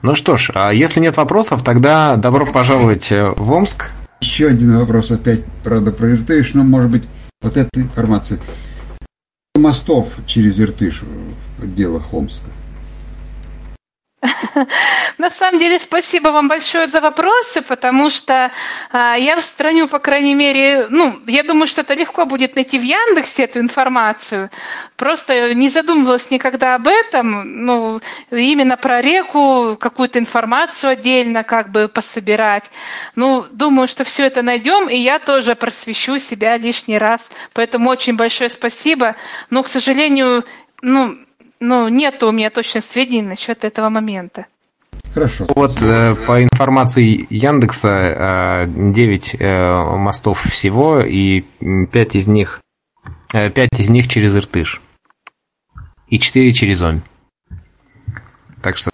[0.02, 3.92] Ну что ж, а если нет вопросов, тогда добро пожаловать в Омск.
[4.22, 7.08] Еще один вопрос опять, правда, про Иртыш, но может быть
[7.42, 8.40] вот эта информация.
[9.56, 12.50] Мостов через Иртыш в пределах Омска?
[15.18, 18.52] На самом деле, спасибо вам большое за вопросы, потому что
[18.92, 22.84] а, я страню, по крайней мере, ну, я думаю, что это легко будет найти в
[22.84, 24.50] Яндексе эту информацию.
[24.96, 31.88] Просто не задумывалась никогда об этом, ну, именно про реку, какую-то информацию отдельно как бы
[31.88, 32.66] пособирать.
[33.16, 37.30] Ну, думаю, что все это найдем, и я тоже просвещу себя лишний раз.
[37.54, 39.16] Поэтому очень большое спасибо.
[39.50, 40.46] Но, к сожалению,
[40.82, 41.18] ну,
[41.68, 44.46] ну, нет у меня точных сведений насчет этого момента.
[45.14, 45.46] Хорошо.
[45.56, 51.42] Вот э, по информации Яндекса э, 9 э, мостов всего, и
[51.92, 52.62] 5 из них,
[53.34, 54.82] э, 5 из них через Иртыш.
[56.10, 57.02] И 4 через Омь.
[58.62, 58.90] Так что,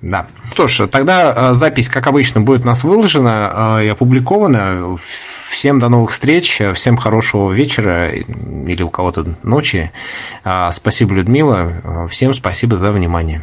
[0.00, 0.28] да.
[0.52, 4.98] Что ж, тогда э, запись, как обычно, будет у нас выложена э, и опубликована.
[5.48, 9.90] Всем до новых встреч, всем хорошего вечера или у кого-то ночи.
[10.72, 12.08] Спасибо, Людмила.
[12.10, 13.36] Всем спасибо за внимание.